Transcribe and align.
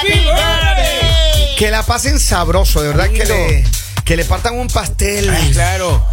Happy 0.00 0.08
Birthday. 0.10 1.56
que 1.56 1.70
la 1.70 1.82
pasen 1.82 2.18
sabroso, 2.20 2.82
de 2.82 2.88
verdad 2.88 3.08
que 3.10 3.24
le, 3.24 3.64
que 4.04 4.16
le 4.16 4.24
partan 4.24 4.54
un 4.58 4.68
pastel. 4.68 5.28
Ay, 5.30 5.50
claro. 5.52 6.04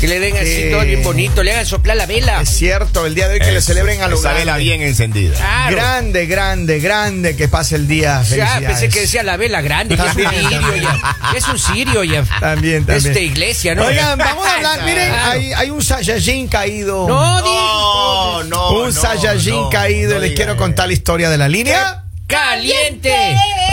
Que 0.00 0.08
le 0.08 0.18
den 0.20 0.36
así 0.36 0.68
todo 0.70 0.82
bien 0.82 1.02
bonito, 1.02 1.42
le 1.42 1.52
hagan 1.52 1.64
soplar 1.64 1.96
la 1.96 2.04
vela. 2.04 2.42
Es 2.42 2.50
cierto, 2.50 3.06
el 3.06 3.14
día 3.14 3.26
de 3.28 3.34
hoy 3.34 3.40
que 3.40 3.52
le 3.52 3.62
celebren 3.62 4.02
a 4.02 4.08
lo 4.08 4.18
esa 4.18 4.32
vela 4.34 4.56
bien 4.58 4.82
encendida. 4.82 5.34
Claro. 5.36 5.76
Grande, 5.76 6.26
grande, 6.26 6.78
grande 6.80 7.36
que 7.36 7.48
pase 7.48 7.76
el 7.76 7.86
día. 7.88 8.22
Ya, 8.22 8.60
pensé 8.66 8.88
que 8.90 9.00
decía 9.02 9.22
la 9.22 9.36
vela 9.38 9.62
grande, 9.62 9.96
que 9.96 10.02
es 10.02 10.14
un 10.16 10.28
sirio 10.28 10.50
también. 10.50 10.82
ya. 10.82 11.32
Es 11.36 11.48
un 11.48 11.58
sirio 11.58 12.04
ya. 12.04 12.22
También, 12.40 12.84
también. 12.84 12.96
Es 12.96 13.04
de 13.14 13.22
iglesia, 13.22 13.74
¿no? 13.74 13.86
Oigan, 13.86 14.18
vamos 14.18 14.46
a 14.46 14.56
hablar. 14.56 14.82
Miren, 14.84 15.08
Claro. 15.08 15.30
hay, 15.30 15.52
hay 15.54 15.70
un 15.70 15.80
Saiyajin 15.82 16.48
caído. 16.48 17.08
No, 17.08 17.40
No, 17.40 18.42
no. 18.42 18.70
un 18.80 18.86
no, 18.86 18.92
Saiyajin 18.92 19.54
no, 19.54 19.70
caído. 19.70 20.14
no 20.14 20.20
Les 20.20 20.30
diga 20.30 20.36
quiero 20.44 20.56
contar 20.58 20.88
la 20.88 20.92
historia 20.92 21.30
de 21.30 21.38
la 21.38 21.48
línea. 21.48 22.03
¡Caliente! 22.26 23.14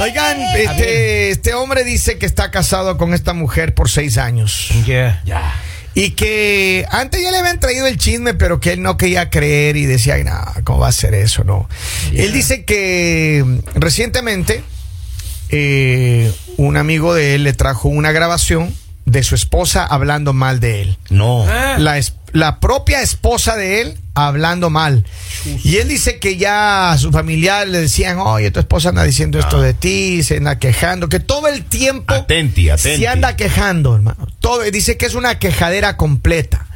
Oigan, 0.02 0.40
este, 0.56 1.30
este 1.32 1.54
hombre 1.54 1.84
dice 1.84 2.18
que 2.18 2.26
está 2.26 2.52
casado 2.52 2.98
con 2.98 3.14
esta 3.14 3.34
mujer 3.34 3.74
por 3.74 3.90
seis 3.90 4.18
años. 4.18 4.70
Ya. 4.86 5.22
Ya. 5.26 5.54
Y 5.94 6.12
que 6.12 6.86
antes 6.90 7.22
ya 7.22 7.32
le 7.32 7.38
habían 7.40 7.60
traído 7.60 7.86
el 7.88 7.98
chisme, 7.98 8.34
pero 8.34 8.60
que 8.60 8.74
él 8.74 8.82
no 8.82 8.98
quería 8.98 9.30
creer 9.30 9.76
y 9.78 9.86
decía, 9.86 10.16
ay, 10.16 10.24
no, 10.24 10.40
¿cómo 10.64 10.80
va 10.80 10.88
a 10.88 10.92
ser 10.94 11.14
eso? 11.14 11.44
No. 11.44 11.68
Él 12.14 12.32
dice 12.34 12.64
que 12.66 13.44
mm, 13.46 13.60
recientemente 13.76 14.64
eh, 15.50 16.32
un 16.58 16.78
amigo 16.78 17.14
de 17.14 17.36
él 17.36 17.44
le 17.44 17.54
trajo 17.54 17.90
una 17.90 18.12
grabación 18.14 18.74
de 19.06 19.24
su 19.24 19.36
esposa 19.36 19.86
hablando 19.86 20.32
mal 20.34 20.60
de 20.62 20.82
él. 20.84 20.98
No. 21.10 21.46
Ah. 21.48 21.76
La, 21.78 21.98
es- 21.98 22.14
la 22.34 22.60
propia 22.60 23.02
esposa 23.02 23.56
de 23.56 23.82
él 23.82 23.98
hablando 24.14 24.70
mal. 24.70 25.06
Y 25.64 25.78
él 25.78 25.88
dice 25.88 26.20
que 26.20 26.38
ya 26.38 26.92
a 26.92 26.98
su 26.98 27.12
familiar 27.12 27.68
le 27.68 27.80
decían, 27.82 28.20
oye, 28.20 28.52
tu 28.52 28.60
esposa 28.60 28.90
anda 28.90 29.04
diciendo 29.04 29.40
esto 29.40 29.58
Ah. 29.58 29.64
de 29.64 29.74
ti, 29.74 30.22
se 30.24 30.38
anda 30.38 30.60
quejando, 30.60 31.08
que 31.10 31.20
todo 31.20 31.48
el 31.48 31.64
tiempo 31.66 32.14
Atenti, 32.14 32.70
atenti. 32.70 33.00
se 33.02 33.08
anda 33.08 33.36
quejando, 33.36 33.96
hermano. 33.96 34.28
Todo, 34.40 34.62
dice 34.72 34.98
que 34.98 35.06
es 35.06 35.16
una 35.16 35.40
quejadera 35.40 35.98
completa. 35.98 36.68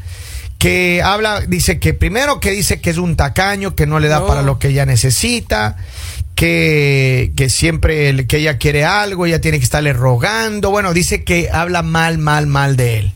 Que 0.58 1.02
habla, 1.03 1.42
dice 1.42 1.80
que 1.80 1.94
primero 1.94 2.39
que 2.39 2.52
dice 2.52 2.80
que 2.80 2.89
es 2.89 2.98
un 2.98 3.16
tacaño, 3.17 3.76
que 3.76 3.86
no 3.86 4.00
le 4.00 4.08
da 4.08 4.20
No. 4.22 4.28
para 4.28 4.42
lo 4.42 4.58
que 4.58 4.70
ella 4.70 4.86
necesita, 4.86 5.76
que, 6.33 7.33
que 7.36 7.50
siempre 7.50 8.26
que 8.28 8.38
ella 8.38 8.58
quiere 8.58 8.83
algo, 8.86 9.26
ella 9.26 9.42
tiene 9.42 9.58
que 9.59 9.64
estarle 9.66 9.94
rogando. 9.94 10.72
Bueno, 10.72 10.94
dice 10.94 11.23
que 11.23 11.50
habla 11.52 11.81
mal, 11.81 12.17
mal, 12.17 12.48
mal 12.48 12.76
de 12.78 13.00
él. 13.00 13.14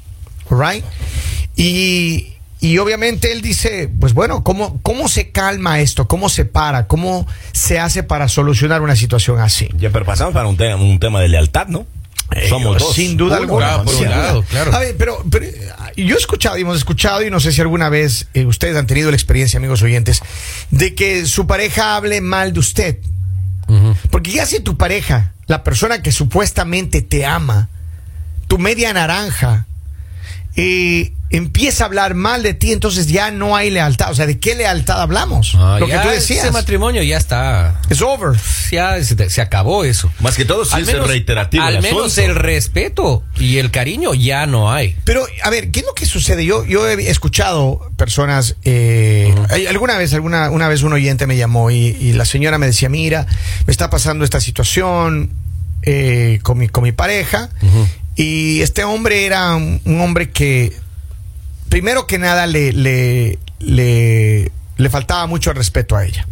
Right? 0.52 0.84
Y, 1.62 2.34
y 2.62 2.78
obviamente 2.78 3.32
él 3.34 3.42
dice, 3.42 3.90
pues 4.00 4.14
bueno, 4.14 4.44
¿cómo, 4.44 4.80
¿cómo 4.82 5.10
se 5.10 5.32
calma 5.32 5.80
esto? 5.82 6.08
¿Cómo 6.08 6.30
se 6.30 6.46
para? 6.46 6.88
¿Cómo 6.88 7.28
se 7.52 7.80
hace 7.80 8.02
para 8.04 8.28
solucionar 8.30 8.82
una 8.82 8.96
situación 8.96 9.40
así? 9.42 9.68
Ya, 9.78 9.90
pero 9.90 10.06
pasamos 10.06 10.34
para 10.34 10.48
un, 10.48 10.56
tema 10.58 10.76
un 10.78 11.00
tema 11.00 11.20
de 11.22 11.28
lealtad, 11.28 11.68
¿no? 11.68 11.86
Somos 12.48 12.76
Eh, 12.78 12.80
dos. 12.80 12.94
Sin 12.96 13.18
duda 13.18 13.36
Uno, 13.38 13.44
alguna. 13.44 13.66
claro, 13.68 13.84
por 13.86 13.94
sin 13.94 14.04
un 14.08 14.14
duda. 14.14 14.24
lado, 14.24 14.44
claro. 14.44 14.74
A 14.76 14.80
ver, 14.80 14.96
pero, 14.98 15.24
pero, 15.30 15.46
eh, 15.46 15.68
yo 15.98 16.16
he 16.16 16.20
escuchado 16.20 16.58
y 16.58 16.62
hemos 16.62 16.78
escuchado, 16.78 17.24
y 17.26 17.30
no 17.32 17.40
sé 17.40 17.52
si 17.52 17.60
alguna 17.60 17.90
vez 17.90 18.28
eh, 18.36 18.46
ustedes 18.46 18.78
han 18.78 18.88
tenido 18.88 19.10
la 19.10 19.18
experiencia, 19.18 19.58
amigos 19.58 19.82
oyentes, 19.82 20.22
de 20.70 20.96
que 20.96 21.26
su 21.26 21.46
pareja 21.48 21.96
hable 21.98 22.22
mal 22.22 22.54
de 22.54 22.60
usted. 22.60 22.98
Porque 24.10 24.32
ya 24.32 24.46
si 24.48 24.60
tu 24.62 24.78
pareja, 24.78 25.34
la 25.46 25.64
persona 25.64 26.02
que 26.02 26.12
supuestamente 26.12 27.02
te 27.04 27.26
ama, 27.26 27.70
tu 28.48 28.58
media 28.58 28.92
naranja, 28.94 29.68
eh, 30.62 31.14
empieza 31.30 31.84
a 31.84 31.88
hablar 31.88 32.16
mal 32.16 32.44
de 32.44 32.54
ti, 32.54 32.74
entonces 32.74 33.08
ya 33.08 33.32
no 33.32 33.56
hay 33.56 33.70
lealtad. 33.70 34.12
O 34.12 34.16
sea, 34.16 34.26
¿de 34.26 34.40
qué 34.40 34.56
lealtad 34.56 35.02
hablamos? 35.02 35.54
Ah, 35.56 35.78
Lo 35.80 35.88
que 35.88 35.98
tú 35.98 36.10
decías. 36.10 36.44
Ese 36.44 36.52
matrimonio 36.52 37.02
ya 37.04 37.18
está. 37.18 37.80
Es 37.90 38.02
over. 38.02 38.38
Ya 38.72 39.02
se, 39.04 39.30
se 39.30 39.42
acabó 39.42 39.86
eso. 39.86 40.12
Más 40.20 40.36
que 40.36 40.44
todo, 40.44 40.66
si 40.66 40.82
es 40.82 41.08
reiterativo 41.08 41.64
Al 41.64 41.78
el 41.78 41.82
menos 41.82 42.18
el 42.18 42.36
respeto 42.36 43.24
y 43.38 43.58
el 43.58 43.72
cariño 43.72 44.14
ya 44.14 44.46
no 44.48 44.72
hay. 44.72 44.98
Pero, 45.06 45.26
a 45.44 45.50
ver, 45.50 45.72
¿qué 45.72 45.80
es 45.80 45.86
lo 45.86 45.94
que 45.94 46.06
sucede? 46.06 46.46
Yo, 46.46 46.66
yo 46.66 46.88
he 46.88 47.10
escuchado 47.10 47.90
personas, 47.96 48.58
eh, 48.66 49.34
alguna 49.70 49.98
vez, 49.98 50.14
alguna 50.14 50.50
una 50.50 50.68
vez 50.68 50.84
un 50.84 50.92
oyente 50.92 51.26
me 51.26 51.38
llamó 51.38 51.72
y, 51.72 51.78
y 51.78 52.14
la 52.14 52.26
señora 52.26 52.58
me 52.58 52.66
decía, 52.66 52.90
mira, 52.90 53.28
me 53.66 53.72
está 53.72 53.90
pasando 53.90 54.26
esta 54.26 54.42
situación 54.42 55.32
eh, 55.84 56.40
con, 56.44 56.58
mi, 56.58 56.68
con 56.68 56.84
mi 56.84 56.92
pareja 56.92 57.50
y 58.16 58.62
este 58.62 58.84
hombre 58.84 59.26
era 59.26 59.56
un, 59.56 59.82
un 59.86 60.02
hombre 60.02 60.30
que, 60.32 60.74
primero 61.70 62.08
que 62.08 62.18
nada, 62.20 62.48
le, 62.48 62.74
le, 62.74 63.40
le, 63.60 64.52
le 64.78 64.90
faltaba 64.90 65.26
mucho 65.28 65.52
el 65.52 65.56
respeto 65.58 65.96
a 65.96 66.06
ella. 66.06 66.28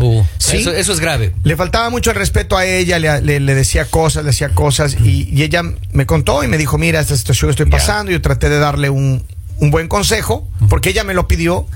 Uh, 0.00 0.22
Sí. 0.38 0.56
eso, 0.58 0.72
eso 0.72 0.92
es 0.92 1.00
grave. 1.00 1.34
Le 1.44 1.54
faltaba 1.56 1.90
mucho 1.90 2.10
el 2.10 2.16
respeto 2.16 2.56
a 2.56 2.64
ella, 2.64 2.98
le, 2.98 3.20
le- 3.20 3.40
le 3.40 3.54
decía 3.54 3.84
cosas, 3.86 4.24
le 4.24 4.30
decía 4.30 4.48
cosas 4.50 4.96
y, 5.02 5.28
y 5.30 5.42
ella 5.42 5.62
me 5.92 6.06
contó 6.06 6.42
y 6.44 6.48
me 6.48 6.56
dijo, 6.58 6.78
mira, 6.78 7.00
esta 7.00 7.16
situación 7.16 7.50
estoy 7.50 7.66
pasando, 7.66 8.10
yo 8.10 8.20
traté 8.22 8.48
de 8.48 8.58
darle 8.58 8.88
un, 8.88 9.22
un 9.58 9.70
buen 9.70 9.88
consejo 9.88 10.48
porque 10.70 10.88
ella 10.90 11.04
me 11.04 11.12
lo 11.14 11.28
pidió 11.28 11.66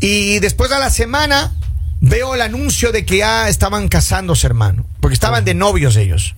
y 0.00 0.38
después 0.40 0.72
a 0.72 0.78
la 0.80 0.90
semana 0.90 1.54
veo 2.00 2.34
el 2.34 2.42
anuncio 2.42 2.90
de 2.92 3.04
que 3.04 3.18
ya 3.18 3.48
estaban 3.48 3.88
casándose, 3.88 4.46
hermano, 4.46 4.84
porque 5.00 5.14
estaban 5.14 5.44
de 5.44 5.54
novios 5.54 5.96
ellos. 5.96 6.34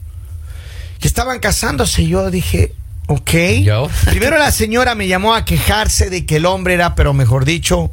Que 1.00 1.09
estaban 1.09 1.38
casándose 1.41 2.03
y 2.03 2.09
yo 2.09 2.31
dije, 2.31 2.72
ok. 3.06 3.31
¿Ya? 3.65 3.78
Primero 4.11 4.38
la 4.38 4.53
señora 4.53 4.94
me 4.94 5.09
llamó 5.09 5.34
a 5.34 5.44
quejarse 5.44 6.11
de 6.11 6.27
que 6.27 6.37
el 6.37 6.47
hombre 6.47 6.75
era, 6.75 6.94
pero 6.94 7.12
mejor 7.15 7.44
dicho, 7.44 7.91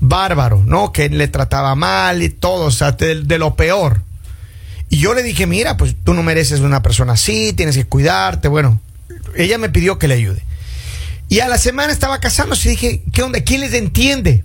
bárbaro, 0.00 0.62
¿no? 0.66 0.92
Que 0.92 1.08
le 1.08 1.28
trataba 1.28 1.74
mal 1.74 2.22
y 2.22 2.28
todo, 2.28 2.66
o 2.66 2.70
sea, 2.70 2.92
de, 2.92 3.22
de 3.22 3.38
lo 3.38 3.56
peor. 3.56 4.02
Y 4.88 4.98
yo 4.98 5.14
le 5.14 5.22
dije, 5.22 5.46
mira, 5.46 5.76
pues 5.76 5.96
tú 6.04 6.14
no 6.14 6.22
mereces 6.22 6.60
una 6.60 6.82
persona 6.82 7.14
así, 7.14 7.52
tienes 7.54 7.76
que 7.76 7.84
cuidarte. 7.84 8.48
Bueno, 8.48 8.80
ella 9.34 9.58
me 9.58 9.68
pidió 9.70 9.98
que 9.98 10.06
le 10.08 10.14
ayude. 10.14 10.42
Y 11.28 11.40
a 11.40 11.48
la 11.48 11.58
semana 11.58 11.92
estaba 11.92 12.20
casándose 12.20 12.68
y 12.68 12.70
dije, 12.72 13.02
¿qué 13.12 13.22
onda? 13.22 13.40
¿Quién 13.40 13.62
les 13.62 13.72
entiende? 13.74 14.44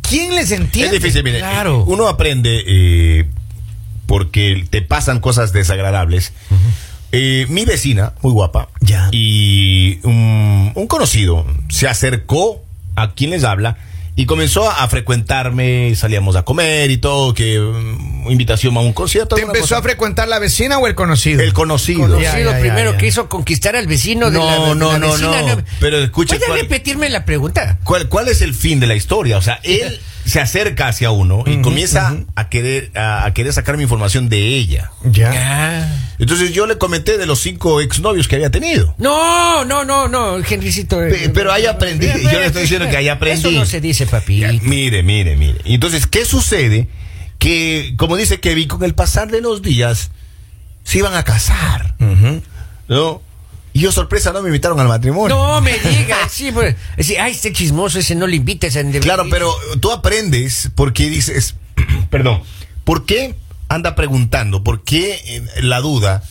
¿Quién 0.00 0.34
les 0.34 0.52
Es 0.52 0.58
entiende? 0.60 0.98
difícil, 0.98 1.22
mire. 1.22 1.38
Claro. 1.38 1.84
Uno 1.84 2.08
aprende 2.08 2.62
eh, 2.66 3.26
porque 4.06 4.66
te 4.70 4.82
pasan 4.82 5.20
cosas 5.20 5.52
desagradables. 5.52 6.32
Eh, 7.12 7.46
mi 7.48 7.64
vecina, 7.64 8.14
muy 8.22 8.32
guapa, 8.32 8.68
Ya. 8.80 9.08
y 9.12 10.00
un, 10.02 10.72
un 10.74 10.86
conocido 10.88 11.46
se 11.68 11.86
acercó 11.86 12.62
a 12.96 13.12
quien 13.12 13.30
les 13.30 13.44
habla 13.44 13.76
y 14.16 14.26
comenzó 14.26 14.68
a 14.70 14.86
frecuentarme, 14.88 15.92
salíamos 15.96 16.34
a 16.36 16.42
comer 16.44 16.90
y 16.90 16.96
todo, 16.98 17.32
que 17.34 17.58
mm, 17.60 18.30
invitación 18.30 18.76
a 18.76 18.80
un 18.80 18.92
concierto. 18.92 19.36
¿Te 19.36 19.42
empezó 19.42 19.62
cosa. 19.62 19.78
a 19.78 19.82
frecuentar 19.82 20.26
la 20.28 20.38
vecina 20.40 20.78
o 20.78 20.86
el 20.88 20.94
conocido? 20.96 21.40
El 21.42 21.52
conocido. 21.52 22.00
Conocido 22.02 22.20
Ya, 22.32 22.38
ya, 22.38 22.52
ya, 22.52 22.60
primero 22.60 22.92
ya. 22.92 22.98
que 22.98 23.06
hizo 23.08 23.28
conquistar 23.28 23.74
al 23.76 23.86
vecino 23.86 24.30
de 24.30 24.38
No, 24.38 24.46
la, 24.46 24.52
de 24.68 24.74
no, 24.76 24.92
la 24.92 24.98
no, 24.98 25.10
vecina. 25.12 25.42
no. 25.56 25.62
Pero 25.80 25.98
escuche, 25.98 26.36
¿Puede 26.36 26.46
¿cuál- 26.48 26.60
repetirme 26.62 27.08
la 27.10 27.24
pregunta? 27.24 27.78
¿Cuál, 27.84 28.08
¿Cuál 28.08 28.28
es 28.28 28.40
el 28.40 28.54
fin 28.54 28.78
de 28.80 28.86
la 28.88 28.94
historia? 28.96 29.36
O 29.38 29.42
sea, 29.42 29.58
él 29.64 30.00
se 30.24 30.40
acerca 30.40 30.88
hacia 30.88 31.10
uno 31.10 31.44
y 31.46 31.60
comienza 31.60 32.16
a 32.34 32.48
querer 32.48 32.90
a, 32.94 33.24
a 33.26 33.34
querer 33.34 33.52
sacar 33.52 33.76
mi 33.76 33.82
información 33.82 34.28
de 34.28 34.38
ella. 34.56 34.90
Ya. 35.04 36.14
Entonces 36.18 36.52
yo 36.52 36.66
le 36.66 36.78
comenté 36.78 37.18
de 37.18 37.26
los 37.26 37.40
cinco 37.40 37.80
exnovios 37.80 38.28
que 38.28 38.36
había 38.36 38.50
tenido. 38.50 38.94
No, 38.98 39.64
no, 39.64 39.84
no, 39.84 40.08
no, 40.08 40.38
Henrycito. 40.38 40.98
Pe- 40.98 41.30
pero 41.34 41.52
ahí 41.52 41.66
aprendí. 41.66 42.06
Yo 42.06 42.38
le 42.40 42.46
estoy 42.46 42.62
diciendo 42.62 42.88
que 42.88 42.96
ahí 42.96 43.08
aprendí. 43.08 43.40
Eso 43.40 43.50
no 43.50 43.66
se 43.66 43.80
dice, 43.80 44.06
papi. 44.06 44.38
Ya, 44.40 44.52
Mire, 44.62 45.02
mire, 45.02 45.36
mire. 45.36 45.60
Entonces, 45.64 46.06
¿qué 46.06 46.24
sucede? 46.24 46.88
Que, 47.38 47.94
como 47.96 48.16
dice 48.16 48.40
Kevin, 48.40 48.68
con 48.68 48.82
el 48.84 48.94
pasar 48.94 49.30
de 49.30 49.40
los 49.40 49.60
días 49.60 50.10
se 50.84 50.98
iban 50.98 51.14
a 51.14 51.24
casar. 51.24 51.94
¿No? 52.88 53.22
Y 53.74 53.80
yo, 53.80 53.92
sorpresa, 53.92 54.32
no 54.32 54.40
me 54.40 54.48
invitaron 54.48 54.78
al 54.80 54.88
matrimonio. 54.88 55.36
No 55.36 55.60
me 55.60 55.72
digas, 55.78 56.30
sí, 56.30 56.50
pues, 56.52 56.76
sí, 57.00 57.16
ay, 57.16 57.32
este 57.32 57.52
chismoso, 57.52 57.98
ese 57.98 58.14
no 58.14 58.26
le 58.26 58.36
invites 58.36 58.76
a 58.76 58.82
Claro, 59.00 59.24
pero 59.30 59.52
tú 59.80 59.90
aprendes 59.90 60.70
porque 60.76 61.10
dices, 61.10 61.56
perdón, 62.10 62.40
¿por 62.84 63.04
qué 63.04 63.34
anda 63.68 63.96
preguntando? 63.96 64.62
¿Por 64.62 64.84
qué 64.84 65.20
eh, 65.26 65.42
la 65.62 65.80
duda? 65.80 66.22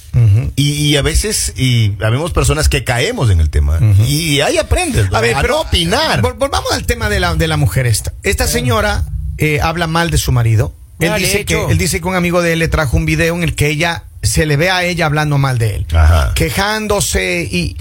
y, 0.55 0.71
y 0.73 0.95
a 0.95 1.01
veces, 1.01 1.53
y 1.57 1.93
habemos 2.01 2.31
personas 2.31 2.69
que 2.69 2.83
caemos 2.83 3.29
en 3.29 3.41
el 3.41 3.49
tema. 3.49 3.79
Y 4.07 4.39
ahí 4.41 4.57
aprendes. 4.57 5.09
¿no? 5.11 5.17
A 5.17 5.21
ver, 5.21 5.35
pero 5.41 5.55
no 5.55 5.61
opinar. 5.61 6.21
vol- 6.21 6.37
volvamos 6.37 6.71
al 6.71 6.85
tema 6.85 7.09
de 7.09 7.19
la, 7.19 7.35
de 7.35 7.47
la 7.47 7.57
mujer 7.57 7.87
esta. 7.87 8.13
Esta 8.23 8.47
señora 8.47 9.03
eh, 9.37 9.59
habla 9.61 9.87
mal 9.87 10.11
de 10.11 10.17
su 10.17 10.31
marido. 10.31 10.73
Él 10.99 11.11
dice, 11.17 11.43
que, 11.43 11.65
él 11.65 11.77
dice 11.77 11.99
que 11.99 12.07
un 12.07 12.15
amigo 12.15 12.41
de 12.41 12.53
él 12.53 12.59
le 12.59 12.67
trajo 12.69 12.95
un 12.95 13.05
video 13.05 13.35
en 13.35 13.43
el 13.43 13.55
que 13.55 13.67
ella 13.67 14.03
se 14.23 14.45
le 14.45 14.57
ve 14.57 14.69
a 14.71 14.83
ella 14.83 15.05
hablando 15.05 15.37
mal 15.37 15.57
de 15.59 15.75
él, 15.75 15.85
Ajá. 15.93 16.33
quejándose 16.33 17.43
y 17.49 17.77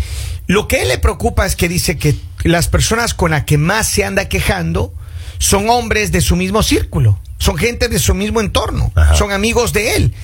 lo 0.47 0.69
que 0.69 0.77
a 0.77 0.83
él 0.83 0.89
le 0.89 0.99
preocupa 0.99 1.47
es 1.47 1.57
que 1.57 1.69
dice 1.69 1.97
que 1.97 2.15
las 2.43 2.69
personas 2.69 3.15
con 3.15 3.31
las 3.31 3.45
que 3.45 3.57
más 3.59 3.89
se 3.89 4.05
anda 4.05 4.29
quejando 4.29 4.93
son 5.39 5.71
hombres 5.71 6.13
de 6.13 6.21
su 6.21 6.37
mismo 6.37 6.63
círculo, 6.63 7.19
son 7.39 7.57
gente 7.57 7.89
de 7.89 7.99
su 7.99 8.15
mismo 8.15 8.41
entorno, 8.41 8.93
Ajá. 8.95 9.15
son 9.17 9.33
amigos 9.33 9.73
de 9.73 9.97
él. 9.97 10.15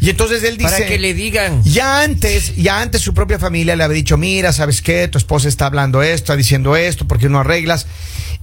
Y 0.00 0.10
entonces 0.10 0.42
él 0.42 0.56
dice 0.58 0.70
Para 0.72 0.86
que 0.86 0.98
le 0.98 1.14
digan. 1.14 1.62
ya 1.64 2.02
antes, 2.02 2.56
ya 2.56 2.80
antes 2.80 3.00
su 3.02 3.14
propia 3.14 3.38
familia 3.38 3.76
le 3.76 3.84
había 3.84 3.94
dicho, 3.94 4.16
mira, 4.16 4.52
¿sabes 4.52 4.82
qué? 4.82 5.06
Tu 5.08 5.16
esposa 5.16 5.48
está 5.48 5.66
hablando 5.66 6.02
esto, 6.02 6.16
está 6.32 6.36
diciendo 6.36 6.74
esto, 6.76 7.06
¿por 7.06 7.18
qué 7.18 7.28
no 7.28 7.38
arreglas? 7.38 7.86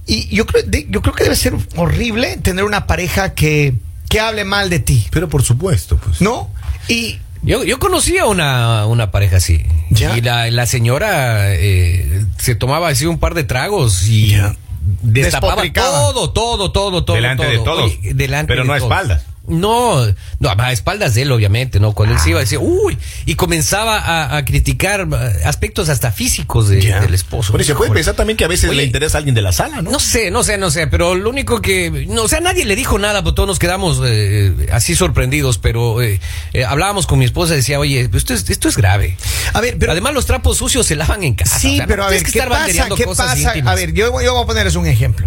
Y 0.06 0.34
yo 0.34 0.46
creo, 0.46 0.62
de- 0.64 0.86
yo 0.88 1.02
creo 1.02 1.14
que 1.14 1.24
debe 1.24 1.36
ser 1.36 1.54
horrible 1.76 2.38
tener 2.42 2.64
una 2.64 2.86
pareja 2.86 3.34
que, 3.34 3.74
que 4.08 4.20
hable 4.20 4.44
mal 4.44 4.70
de 4.70 4.78
ti, 4.80 5.06
Pero 5.10 5.28
por 5.28 5.42
supuesto, 5.42 5.98
pues. 5.98 6.20
¿no? 6.22 6.50
Y 6.88 7.18
Yo, 7.42 7.64
yo 7.64 7.78
conocí 7.78 8.18
a 8.18 8.26
una, 8.26 8.86
una 8.86 9.10
pareja 9.10 9.36
así. 9.38 9.64
Ya. 9.90 10.16
Y 10.16 10.20
la, 10.20 10.50
la 10.50 10.66
señora 10.66 11.54
eh, 11.54 12.24
se 12.38 12.54
tomaba 12.54 12.88
así 12.88 13.06
un 13.06 13.18
par 13.18 13.34
de 13.34 13.44
tragos 13.44 14.06
y 14.08 14.32
Ya. 14.32 14.56
destapaba 15.02 15.62
todo, 15.72 16.30
todo, 16.32 16.70
todo, 16.72 17.04
todo. 17.04 17.16
Delante 17.16 17.46
de 17.46 17.56
todo. 17.58 17.64
todos. 17.64 17.84
Oye, 17.98 18.14
delante 18.14 18.48
Pero 18.48 18.62
de 18.62 18.68
no 18.68 18.74
a 18.74 18.78
espaldas. 18.78 19.24
No, 19.50 20.06
no, 20.38 20.48
a 20.56 20.72
espaldas 20.72 21.14
de 21.14 21.22
él, 21.22 21.32
obviamente, 21.32 21.80
¿no? 21.80 21.92
Cuando 21.92 22.14
él 22.14 22.20
se 22.20 22.30
iba, 22.30 22.40
decía, 22.40 22.58
uy, 22.60 22.96
y 23.26 23.34
comenzaba 23.34 23.98
a, 23.98 24.36
a 24.36 24.44
criticar 24.44 25.06
eh, 25.12 25.44
aspectos 25.44 25.88
hasta 25.88 26.12
físicos 26.12 26.68
de- 26.68 26.80
del 26.80 27.14
esposo. 27.14 27.52
Pero 27.52 27.64
se 27.64 27.74
puede 27.74 27.90
pensar 27.92 28.14
también 28.14 28.36
que 28.36 28.44
a 28.44 28.48
veces 28.48 28.70
Oye, 28.70 28.78
le 28.78 28.84
interesa 28.84 29.16
a 29.16 29.18
alguien 29.18 29.34
de 29.34 29.42
la 29.42 29.52
sala, 29.52 29.82
¿no? 29.82 29.90
No 29.90 29.98
sé, 30.00 30.30
no 30.30 30.42
sé, 30.44 30.56
no 30.58 30.70
sé, 30.70 30.86
pero 30.86 31.14
lo 31.14 31.28
único 31.30 31.60
que, 31.60 32.06
no, 32.08 32.22
o 32.22 32.28
sea, 32.28 32.40
nadie 32.40 32.64
le 32.64 32.76
dijo 32.76 32.98
nada, 32.98 33.22
pues 33.22 33.34
todos 33.34 33.46
nos 33.46 33.58
quedamos 33.58 34.00
eh, 34.04 34.68
así 34.72 34.94
sorprendidos, 34.94 35.58
pero 35.58 36.00
eh, 36.02 36.20
eh, 36.52 36.64
hablábamos 36.64 37.06
con 37.06 37.18
mi 37.18 37.24
esposa 37.24 37.54
y 37.54 37.56
decía, 37.56 37.78
oye, 37.78 38.08
pues 38.08 38.22
esto 38.22 38.34
es, 38.34 38.48
esto 38.50 38.68
es 38.68 38.76
grave. 38.76 39.16
a 39.52 39.60
ver, 39.60 39.76
pero 39.78 39.92
Además, 39.92 40.14
los 40.14 40.26
trapos 40.26 40.56
sucios 40.58 40.86
se 40.86 40.94
lavan 40.96 41.22
en 41.24 41.34
casa. 41.34 41.58
Sí, 41.58 41.72
o 41.74 41.76
sea, 41.76 41.84
no 41.84 41.88
pero 41.88 42.04
a 42.04 42.10
ver, 42.10 42.22
que 42.22 42.32
¿qué 42.32 42.42
pasa? 42.42 42.88
¿Qué 42.96 43.04
pasa? 43.06 43.36
íntimas. 43.38 43.72
A 43.72 43.74
ver, 43.74 43.92
yo, 43.92 44.06
yo 44.22 44.32
voy 44.34 44.42
a 44.42 44.46
ponerles 44.46 44.76
un 44.76 44.86
ejemplo. 44.86 45.26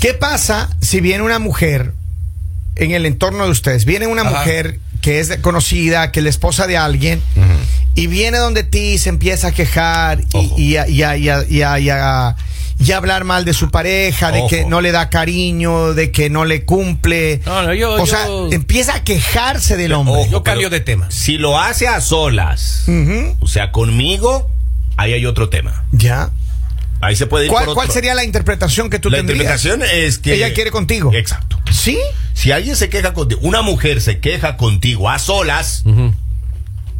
¿Qué 0.00 0.14
pasa 0.14 0.70
si 0.80 1.00
viene 1.00 1.22
una 1.22 1.38
mujer 1.38 1.92
en 2.76 2.92
el 2.92 3.06
entorno 3.06 3.44
de 3.44 3.50
ustedes? 3.50 3.84
Viene 3.84 4.06
una 4.06 4.22
Ajá. 4.22 4.30
mujer 4.38 4.78
que 5.00 5.20
es 5.20 5.36
conocida, 5.40 6.10
que 6.12 6.20
es 6.20 6.24
la 6.24 6.30
esposa 6.30 6.66
de 6.66 6.76
alguien, 6.76 7.22
y 7.94 8.06
viene 8.08 8.38
donde 8.38 8.64
ti 8.64 8.94
y 8.94 8.98
se 8.98 9.08
empieza 9.08 9.48
a 9.48 9.52
quejar 9.52 10.20
y, 10.56 10.76
a, 10.76 10.88
y 10.88 11.02
a- 11.02 11.16
y 11.16 11.28
a- 11.28 11.44
y 11.48 11.62
a- 11.62 11.78
y 11.78 11.88
a- 11.90 12.36
y 12.78 12.92
a 12.92 12.96
hablar 12.98 13.24
mal 13.24 13.44
de 13.46 13.54
su 13.54 13.70
pareja, 13.70 14.32
de 14.32 14.40
Ojo. 14.40 14.48
que 14.48 14.64
no 14.66 14.82
le 14.82 14.92
da 14.92 15.08
cariño, 15.08 15.94
de 15.94 16.10
que 16.12 16.28
no 16.28 16.44
le 16.44 16.64
cumple. 16.66 17.40
No, 17.46 17.62
no, 17.62 17.72
yo- 17.72 17.94
o 17.94 17.98
yo- 18.00 18.06
sea, 18.06 18.26
empieza 18.50 18.96
a 18.96 19.02
quejarse 19.04 19.76
del 19.78 19.92
hombre. 19.92 20.14
Ojo, 20.22 20.30
Yo 20.30 20.42
cambio 20.42 20.68
de 20.68 20.80
tema. 20.80 21.10
Si 21.10 21.38
lo 21.38 21.58
hace 21.58 21.88
a 21.88 22.00
solas, 22.02 22.84
o 23.40 23.48
sea, 23.48 23.72
conmigo, 23.72 24.50
ahí 24.98 25.14
hay 25.14 25.24
otro 25.24 25.48
tema. 25.48 25.84
Ya. 25.92 26.30
Ahí 27.00 27.14
se 27.16 27.26
puede 27.26 27.44
ir 27.46 27.50
¿Cuál, 27.50 27.66
por 27.66 27.74
cuál 27.74 27.90
sería 27.90 28.14
la 28.14 28.24
interpretación 28.24 28.90
que 28.90 28.98
tú 28.98 29.08
La 29.10 29.18
tendrías? 29.18 29.40
interpretación 29.64 29.82
es 29.82 30.18
que 30.18 30.34
Ella 30.34 30.52
quiere 30.52 30.70
contigo. 30.70 31.12
Exacto. 31.14 31.58
¿Sí? 31.70 31.98
Si 32.36 32.52
alguien 32.52 32.76
se 32.76 32.88
queja 32.90 33.14
contigo, 33.14 33.40
una 33.44 33.62
mujer 33.62 34.02
se 34.02 34.20
queja 34.20 34.58
contigo 34.58 35.08
a 35.08 35.18
solas, 35.18 35.84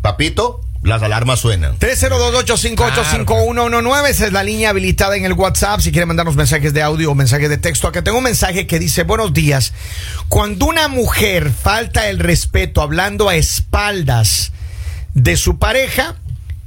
papito, 0.00 0.62
las 0.83 1.03
alarmas 1.03 1.41
suenan. 1.41 1.79
302-858-5119, 1.79 4.09
esa 4.09 4.27
es 4.27 4.33
la 4.33 4.43
línea 4.43 4.71
habilitada 4.71 5.15
en 5.15 5.27
el 5.27 5.35
WhatsApp. 5.35 5.81
Si 5.81 5.93
quiere 5.93 6.06
mandarnos 6.06 6.37
mensajes 6.37 6.73
de 6.73 6.81
audio 6.81 7.11
o 7.11 7.15
mensajes 7.15 7.50
de 7.50 7.59
texto, 7.59 7.87
acá 7.87 8.03
tengo 8.03 8.17
un 8.17 8.25
mensaje 8.25 8.67
que 8.67 8.79
dice: 8.79 9.03
Buenos 9.03 9.35
días. 9.35 9.75
Cuando 10.29 10.65
una 10.65 10.88
mujer 10.88 11.53
falta 11.53 12.09
el 12.09 12.19
respeto 12.19 12.81
hablando 12.81 13.29
a 13.29 13.37
espaldas 13.37 14.53
de 15.12 15.37
su 15.37 15.59
pareja, 15.59 16.17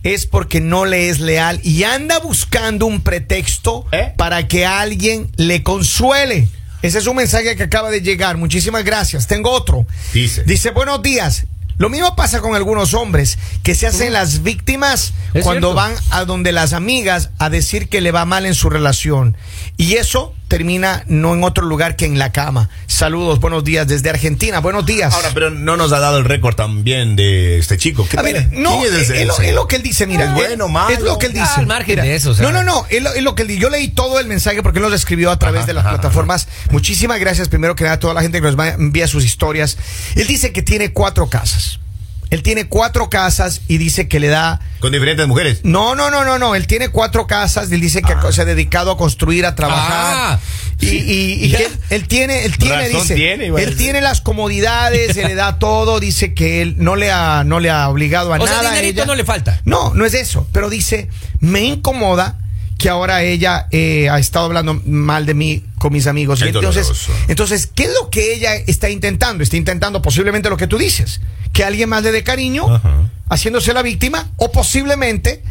es 0.03 0.27
porque 0.27 0.61
no 0.61 0.85
le 0.85 1.09
es 1.09 1.19
leal 1.19 1.59
y 1.63 1.85
anda 1.85 2.19
buscando 2.19 2.85
un 2.85 3.01
pretexto 3.01 3.87
¿Eh? 3.91 4.13
para 4.15 4.47
que 4.47 4.67
alguien 4.67 5.31
le 5.37 5.63
consuele. 5.63 6.47
Ese 6.81 6.99
es 6.99 7.07
un 7.07 7.17
mensaje 7.17 7.55
que 7.55 7.63
acaba 7.63 7.89
de 7.91 8.01
llegar. 8.01 8.37
Muchísimas 8.37 8.83
gracias. 8.83 9.27
Tengo 9.27 9.51
otro. 9.51 9.85
Dice. 10.13 10.43
Dice, 10.43 10.71
buenos 10.71 11.01
días. 11.01 11.45
Lo 11.77 11.89
mismo 11.89 12.13
pasa 12.15 12.41
con 12.41 12.55
algunos 12.55 12.93
hombres 12.93 13.37
que 13.63 13.73
se 13.73 13.87
hacen 13.87 14.11
las 14.11 14.43
víctimas 14.43 15.13
cuando 15.43 15.73
cierto. 15.73 15.75
van 15.75 15.93
a 16.09 16.25
donde 16.25 16.51
las 16.51 16.73
amigas 16.73 17.29
a 17.39 17.49
decir 17.49 17.87
que 17.87 18.01
le 18.01 18.11
va 18.11 18.25
mal 18.25 18.45
en 18.45 18.53
su 18.53 18.69
relación. 18.69 19.37
Y 19.77 19.93
eso 19.93 20.33
termina 20.49 21.03
no 21.07 21.33
en 21.35 21.43
otro 21.45 21.65
lugar 21.65 21.95
que 21.95 22.05
en 22.05 22.19
la 22.19 22.33
cama. 22.33 22.69
Saludos, 22.87 23.39
buenos 23.39 23.63
días 23.63 23.87
desde 23.87 24.09
Argentina. 24.09 24.59
Buenos 24.59 24.85
días. 24.85 25.13
Ahora, 25.13 25.29
pero 25.33 25.51
no 25.51 25.77
nos 25.77 25.93
ha 25.93 25.99
dado 25.99 26.17
el 26.17 26.25
récord 26.25 26.55
también 26.55 27.15
de 27.15 27.59
este 27.59 27.77
chico. 27.77 28.05
¿Qué 28.09 28.19
A 28.19 28.21
ver, 28.23 28.49
no, 28.51 28.81
¿Quién 28.81 28.93
es, 28.93 29.27
lo, 29.27 29.39
es 29.39 29.53
lo 29.53 29.67
que 29.67 29.77
él 29.77 29.83
dice, 29.83 30.07
mira. 30.07 30.25
¿Es 30.25 30.33
bueno, 30.33 30.67
malo? 30.67 30.89
Es 30.93 31.01
lo 31.01 31.17
que 31.17 31.27
él 31.27 31.33
dice. 31.33 31.45
Ah, 31.47 31.59
al 31.59 31.67
margen 31.67 31.93
Mira, 31.95 32.03
de 32.03 32.15
eso, 32.15 32.31
o 32.31 32.33
sea. 32.33 32.43
No, 32.43 32.51
no, 32.51 32.63
no, 32.63 32.85
es 32.89 33.01
lo, 33.01 33.13
es 33.13 33.23
lo 33.23 33.35
que 33.35 33.43
él 33.43 33.47
dice. 33.47 33.61
Yo 33.61 33.69
leí 33.69 33.87
todo 33.89 34.19
el 34.19 34.27
mensaje 34.27 34.61
porque 34.63 34.79
él 34.79 34.83
nos 34.85 34.93
escribió 34.93 35.29
a 35.31 35.39
través 35.39 35.59
Ajá, 35.59 35.67
de 35.67 35.73
las 35.75 35.85
ajá, 35.85 35.93
plataformas. 35.95 36.47
Muchísimas 36.71 37.19
gracias 37.19 37.47
primero 37.47 37.75
que 37.75 37.83
nada 37.85 37.95
a 37.95 37.99
toda 37.99 38.15
la 38.15 38.21
gente 38.21 38.39
que 38.39 38.47
nos 38.47 38.59
va- 38.59 38.69
envía 38.69 39.07
sus 39.07 39.23
historias. 39.23 39.77
Él 40.15 40.27
dice 40.27 40.51
que 40.51 40.63
tiene 40.63 40.91
cuatro 40.91 41.29
casas. 41.29 41.79
Él 42.29 42.43
tiene 42.43 42.67
cuatro 42.67 43.09
casas 43.09 43.61
y 43.67 43.79
dice 43.79 44.07
que 44.07 44.19
le 44.19 44.27
da... 44.27 44.59
Con 44.81 44.91
diferentes 44.91 45.27
mujeres. 45.27 45.61
No, 45.63 45.95
no, 45.95 46.11
no, 46.11 46.23
no, 46.23 46.37
no. 46.37 46.53
Él 46.53 46.67
tiene 46.67 46.89
cuatro 46.89 47.25
casas. 47.25 47.71
Él 47.71 47.81
dice 47.81 48.03
que 48.03 48.13
Ah. 48.13 48.31
se 48.31 48.41
ha 48.41 48.45
dedicado 48.45 48.91
a 48.91 48.97
construir, 48.97 49.45
a 49.47 49.55
trabajar. 49.55 50.13
Ah, 50.15 50.39
y, 50.79 50.85
sí. 50.85 50.97
y- 50.99 51.45
y 51.45 51.51
que 51.55 51.65
él, 51.65 51.71
él 51.89 52.07
tiene, 52.07 52.45
él 52.45 52.57
tiene, 52.57 52.75
Razón 52.87 53.01
dice, 53.01 53.15
tiene, 53.15 53.47
él 53.47 53.75
tiene 53.75 54.01
las 54.01 54.21
comodidades, 54.21 55.15
se 55.15 55.27
le 55.27 55.33
da 55.33 55.57
todo. 55.57 55.99
Dice 55.99 56.33
que 56.35 56.61
él 56.61 56.75
no 56.77 56.95
le 56.95 57.09
ha, 57.11 57.43
no 57.43 57.59
le 57.59 57.71
ha 57.71 57.89
obligado 57.89 58.31
a 58.33 58.37
O 58.37 58.45
sea, 58.47 58.57
nada. 58.57 58.69
a 58.69 58.73
dinerito 58.73 59.01
ella. 59.01 59.07
no 59.07 59.15
le 59.15 59.25
falta. 59.25 59.59
No, 59.65 59.93
no 59.95 60.05
es 60.05 60.13
eso. 60.13 60.47
Pero 60.53 60.69
dice, 60.69 61.09
me 61.39 61.61
incomoda 61.61 62.37
que 62.79 62.89
ahora 62.89 63.21
ella 63.23 63.67
eh, 63.71 64.09
ha 64.09 64.17
estado 64.19 64.45
hablando 64.45 64.81
mal 64.85 65.25
de 65.25 65.33
mí 65.33 65.63
con 65.77 65.91
mis 65.91 66.07
amigos. 66.07 66.41
Es 66.41 66.47
entonces, 66.47 66.87
doloroso. 66.87 67.11
entonces, 67.27 67.67
¿qué 67.75 67.83
es 67.83 67.91
lo 68.01 68.09
que 68.09 68.33
ella 68.33 68.55
está 68.55 68.89
intentando? 68.89 69.43
Está 69.43 69.57
intentando 69.57 70.01
posiblemente 70.01 70.49
lo 70.49 70.55
que 70.55 70.65
tú 70.65 70.77
dices, 70.77 71.19
que 71.51 71.65
alguien 71.65 71.89
más 71.89 72.03
le 72.03 72.13
dé 72.13 72.23
cariño, 72.23 72.73
Ajá. 72.73 73.11
haciéndose 73.29 73.73
la 73.73 73.81
víctima, 73.81 74.29
o 74.37 74.51
posiblemente 74.53 75.43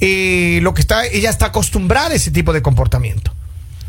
eh, 0.00 0.58
lo 0.62 0.74
que 0.74 0.82
está, 0.82 1.06
ella 1.06 1.30
está 1.30 1.46
acostumbrada 1.46 2.10
a 2.10 2.14
ese 2.14 2.30
tipo 2.30 2.52
de 2.52 2.60
comportamiento. 2.60 3.32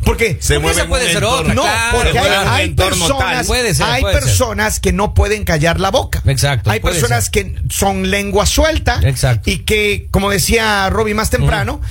Porque 0.06 0.38
Se 0.40 0.60
Porque 0.60 0.78
esa 0.80 0.88
puede 0.88 1.12
ser 1.12 1.24
otra, 1.26 1.54
no, 1.54 1.64
claro, 1.64 1.98
porque 1.98 2.20
hay, 2.20 2.70
personas, 2.72 3.48
Puede 3.48 3.74
ser, 3.74 3.86
hay 3.88 4.02
puede 4.02 4.14
ser. 4.16 4.24
personas 4.24 4.80
que 4.80 4.94
no 4.94 5.14
pueden 5.14 5.44
callar 5.44 5.80
la 5.80 5.90
boca. 5.92 6.22
Exacto, 6.26 6.70
Hay 6.70 6.80
personas 6.80 7.26
ser. 7.26 7.32
que 7.32 7.56
son 7.70 8.10
lengua 8.12 8.46
suelta 8.46 9.00
Exacto. 9.04 9.50
y 9.50 9.60
que, 9.60 10.08
como 10.12 10.30
decía 10.30 10.90
Robbie 10.90 11.14
más 11.14 11.30
temprano, 11.30 11.82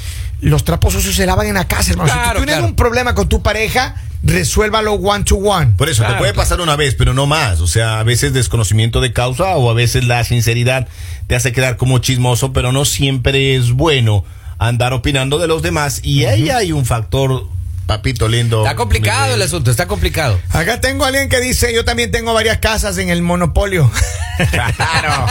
los 0.40 0.64
trapos 0.64 0.92
sucios 0.92 1.14
se 1.14 1.26
lavan 1.26 1.46
en 1.46 1.54
la 1.54 1.66
casa, 1.66 1.92
hermano. 1.92 2.12
si 2.12 2.18
tú 2.30 2.36
tienes 2.36 2.54
claro. 2.56 2.66
un 2.66 2.74
problema 2.76 3.14
con 3.14 3.28
tu 3.28 3.42
pareja, 3.42 3.94
resuélvalo 4.22 4.94
one 4.94 5.24
to 5.24 5.36
one. 5.36 5.72
Por 5.76 5.88
eso, 5.88 6.02
Claro, 6.02 6.14
te 6.14 6.18
puede 6.18 6.32
claro. 6.32 6.44
pasar 6.48 6.60
una 6.60 6.76
vez, 6.76 6.94
pero 6.94 7.14
no 7.14 7.26
más. 7.26 7.60
O 7.60 7.66
sea, 7.66 8.00
a 8.00 8.02
veces 8.02 8.32
desconocimiento 8.32 9.00
de 9.00 9.12
causa 9.12 9.56
o 9.56 9.70
a 9.70 9.74
veces 9.74 10.04
la 10.04 10.22
sinceridad 10.24 10.88
te 11.26 11.34
hace 11.36 11.52
quedar 11.52 11.76
como 11.76 11.98
chismoso, 11.98 12.52
pero 12.52 12.72
no 12.72 12.84
siempre 12.84 13.56
es 13.56 13.72
bueno 13.72 14.24
andar 14.58 14.92
opinando 14.92 15.38
de 15.38 15.46
los 15.48 15.62
demás. 15.62 16.00
Y 16.02 16.24
ahí 16.24 16.50
hay 16.50 16.72
un 16.72 16.84
factor, 16.84 17.46
papito 17.86 18.28
lindo. 18.28 18.62
Está 18.64 18.76
complicado 18.76 19.34
el 19.34 19.42
asunto, 19.42 19.70
está 19.70 19.86
complicado. 19.86 20.38
Acá 20.50 20.80
tengo 20.80 21.04
a 21.04 21.08
alguien 21.08 21.28
que 21.28 21.40
dice, 21.40 21.72
yo 21.74 21.84
también 21.84 22.10
tengo 22.10 22.32
varias 22.34 22.58
casas 22.58 22.96
en 22.98 23.10
el 23.10 23.22
monopolio. 23.22 23.90
Claro, 24.36 25.26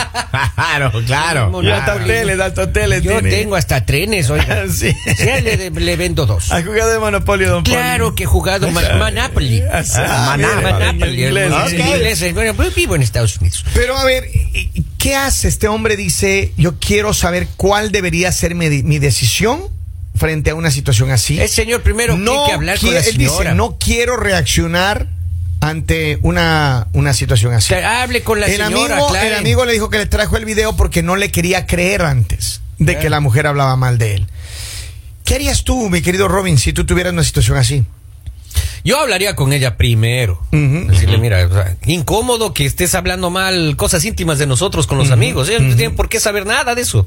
claro, 0.54 0.90
claro. 1.04 1.60
Claro. 1.60 2.00
hoteles, 2.00 2.40
hasta 2.40 2.62
hoteles 2.62 3.02
Yo 3.02 3.12
tiene. 3.12 3.30
tengo 3.30 3.54
hasta 3.54 3.84
trenes, 3.84 4.30
oiga. 4.30 4.64
Sí. 4.74 4.94
Sí, 5.16 5.24
le, 5.42 5.68
le 5.70 5.96
vendo 5.96 6.24
dos. 6.24 6.50
¿Has 6.50 6.64
jugado 6.64 6.90
de 6.90 6.98
monopolio, 6.98 7.50
don 7.50 7.64
Claro 7.64 8.06
Poli? 8.06 8.16
que 8.16 8.22
he 8.22 8.26
jugado 8.26 8.70
Ma- 8.70 8.80
Monopoly. 8.98 9.62
Ah, 9.70 10.36
Monopoly. 10.38 11.24
en 11.24 11.86
inglés, 11.86 12.24
pues 12.56 12.74
vivo 12.74 12.94
en 12.96 13.02
Estados 13.02 13.36
Unidos. 13.36 13.62
Pero 13.74 13.94
a 13.98 14.04
ver, 14.04 14.24
¿qué 14.96 15.14
hace 15.16 15.48
este 15.48 15.68
hombre? 15.68 15.96
Dice, 15.96 16.52
yo 16.56 16.78
quiero 16.78 17.12
saber 17.12 17.46
cuál 17.58 17.92
debería 17.92 18.32
ser 18.32 18.54
mi, 18.54 18.82
mi 18.82 18.98
decisión 18.98 19.64
frente 20.14 20.50
a 20.50 20.54
una 20.54 20.70
situación 20.70 21.10
así. 21.10 21.40
El 21.40 21.48
señor 21.48 21.82
primero 21.82 22.14
tiene 22.14 22.30
que 22.46 22.52
hablar 22.52 22.78
con 22.78 22.88
quiere- 22.90 23.02
la 23.04 23.08
él 23.10 23.16
dice, 23.18 23.30
señora. 23.30 23.54
no 23.54 23.76
quiero 23.78 24.16
reaccionar 24.16 25.08
ante 25.60 26.18
una, 26.22 26.88
una 26.92 27.14
situación 27.14 27.52
así. 27.54 27.74
Hable 27.74 28.22
con 28.22 28.38
la 28.38 28.46
el, 28.46 28.52
señora, 28.52 28.96
amigo, 28.98 29.14
el 29.16 29.34
amigo 29.34 29.64
le 29.64 29.72
dijo 29.72 29.88
que 29.90 29.98
le 29.98 30.06
trajo 30.06 30.36
el 30.36 30.44
video 30.44 30.76
porque 30.76 31.02
no 31.02 31.16
le 31.16 31.30
quería 31.30 31.66
creer 31.66 32.02
antes 32.02 32.60
de 32.78 32.98
que 32.98 33.06
Eh. 33.06 33.10
la 33.10 33.20
mujer 33.20 33.46
hablaba 33.46 33.74
mal 33.76 33.96
de 33.98 34.14
él. 34.16 34.26
¿Qué 35.24 35.36
harías 35.36 35.64
tú, 35.64 35.88
mi 35.88 36.02
querido 36.02 36.28
Robin, 36.28 36.58
si 36.58 36.72
tú 36.74 36.84
tuvieras 36.84 37.12
una 37.14 37.24
situación 37.24 37.56
así? 37.56 37.84
Yo 38.84 39.00
hablaría 39.00 39.34
con 39.34 39.54
ella 39.54 39.78
primero. 39.78 40.40
Decirle, 40.52 41.16
mira, 41.16 41.46
o 41.46 41.52
sea, 41.52 41.74
incómodo 41.86 42.52
que 42.52 42.66
estés 42.66 42.94
hablando 42.94 43.30
mal 43.30 43.74
cosas 43.76 44.04
íntimas 44.04 44.38
de 44.38 44.46
nosotros 44.46 44.86
con 44.86 44.98
los 44.98 45.10
amigos. 45.10 45.48
Ellos 45.48 45.62
no 45.62 45.74
tienen 45.74 45.96
por 45.96 46.10
qué 46.10 46.20
saber 46.20 46.44
nada 46.44 46.74
de 46.74 46.82
eso. 46.82 47.06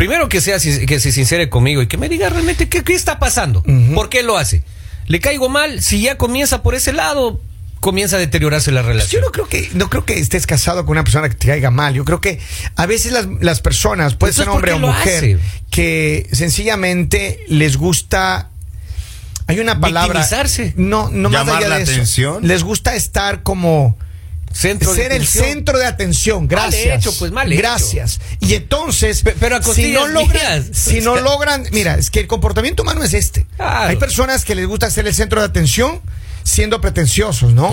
Primero 0.00 0.30
que 0.30 0.40
sea 0.40 0.58
sin- 0.58 0.86
que 0.86 0.98
se 0.98 1.12
sincere 1.12 1.50
conmigo 1.50 1.82
y 1.82 1.86
que 1.86 1.98
me 1.98 2.08
diga 2.08 2.30
realmente 2.30 2.70
qué, 2.70 2.82
qué 2.82 2.94
está 2.94 3.18
pasando. 3.18 3.62
¿Por 3.94 4.08
qué 4.08 4.22
lo 4.22 4.38
hace? 4.38 4.62
Le 5.06 5.20
caigo 5.20 5.50
mal, 5.50 5.82
si 5.82 6.00
ya 6.00 6.16
comienza 6.16 6.62
por 6.62 6.74
ese 6.74 6.94
lado, 6.94 7.38
comienza 7.80 8.16
a 8.16 8.18
deteriorarse 8.18 8.72
la 8.72 8.80
Pues 8.80 8.94
relación. 8.94 9.20
Yo 9.20 9.26
no 9.26 9.30
creo 9.30 9.46
que 9.46 9.68
no 9.74 9.90
creo 9.90 10.06
que 10.06 10.18
estés 10.18 10.46
casado 10.46 10.86
con 10.86 10.92
una 10.92 11.04
persona 11.04 11.28
que 11.28 11.34
te 11.34 11.48
caiga 11.48 11.70
mal. 11.70 11.92
Yo 11.92 12.06
creo 12.06 12.18
que 12.18 12.40
a 12.76 12.86
veces 12.86 13.12
las, 13.12 13.26
las 13.40 13.60
personas, 13.60 14.14
puede 14.14 14.32
ser 14.32 14.44
Entonces, 14.44 14.70
¿por 14.70 14.70
hombre 14.72 14.88
o 14.88 14.90
mujer, 14.90 15.16
hace? 15.18 15.38
que 15.70 16.26
sencillamente 16.32 17.44
les 17.48 17.76
gusta. 17.76 18.48
Hay 19.48 19.60
una 19.60 19.80
palabra. 19.80 20.20
No, 20.76 21.10
no 21.10 21.28
más 21.28 21.40
Llamar 21.46 21.56
allá 21.58 21.68
la 21.68 21.76
de 21.76 21.82
eso. 21.82 21.92
Les 22.40 22.62
gusta 22.62 22.94
estar 22.94 23.42
como 23.42 23.98
Centro 24.52 24.92
de 24.92 25.02
ser 25.02 25.12
el 25.12 25.26
centro 25.26 25.78
de 25.78 25.86
atención. 25.86 26.40
Mal 26.42 26.48
Gracias. 26.48 26.98
hecho, 26.98 27.16
pues, 27.18 27.30
mal 27.32 27.50
hecho. 27.52 27.60
Gracias. 27.62 28.20
Y 28.40 28.54
entonces, 28.54 29.22
Pe- 29.22 29.36
pero 29.38 29.56
a 29.56 29.62
si 29.62 29.92
no 29.92 30.08
logran, 30.08 30.62
mías. 30.64 30.66
si 30.72 31.00
no 31.00 31.16
logran, 31.16 31.64
mira, 31.72 31.94
es 31.94 32.10
que 32.10 32.20
el 32.20 32.26
comportamiento 32.26 32.82
humano 32.82 33.02
es 33.04 33.14
este. 33.14 33.46
Claro. 33.56 33.88
Hay 33.90 33.96
personas 33.96 34.44
que 34.44 34.54
les 34.54 34.66
gusta 34.66 34.90
ser 34.90 35.06
el 35.06 35.14
centro 35.14 35.40
de 35.40 35.46
atención 35.46 36.00
siendo 36.42 36.80
pretenciosos, 36.80 37.52
¿no? 37.52 37.68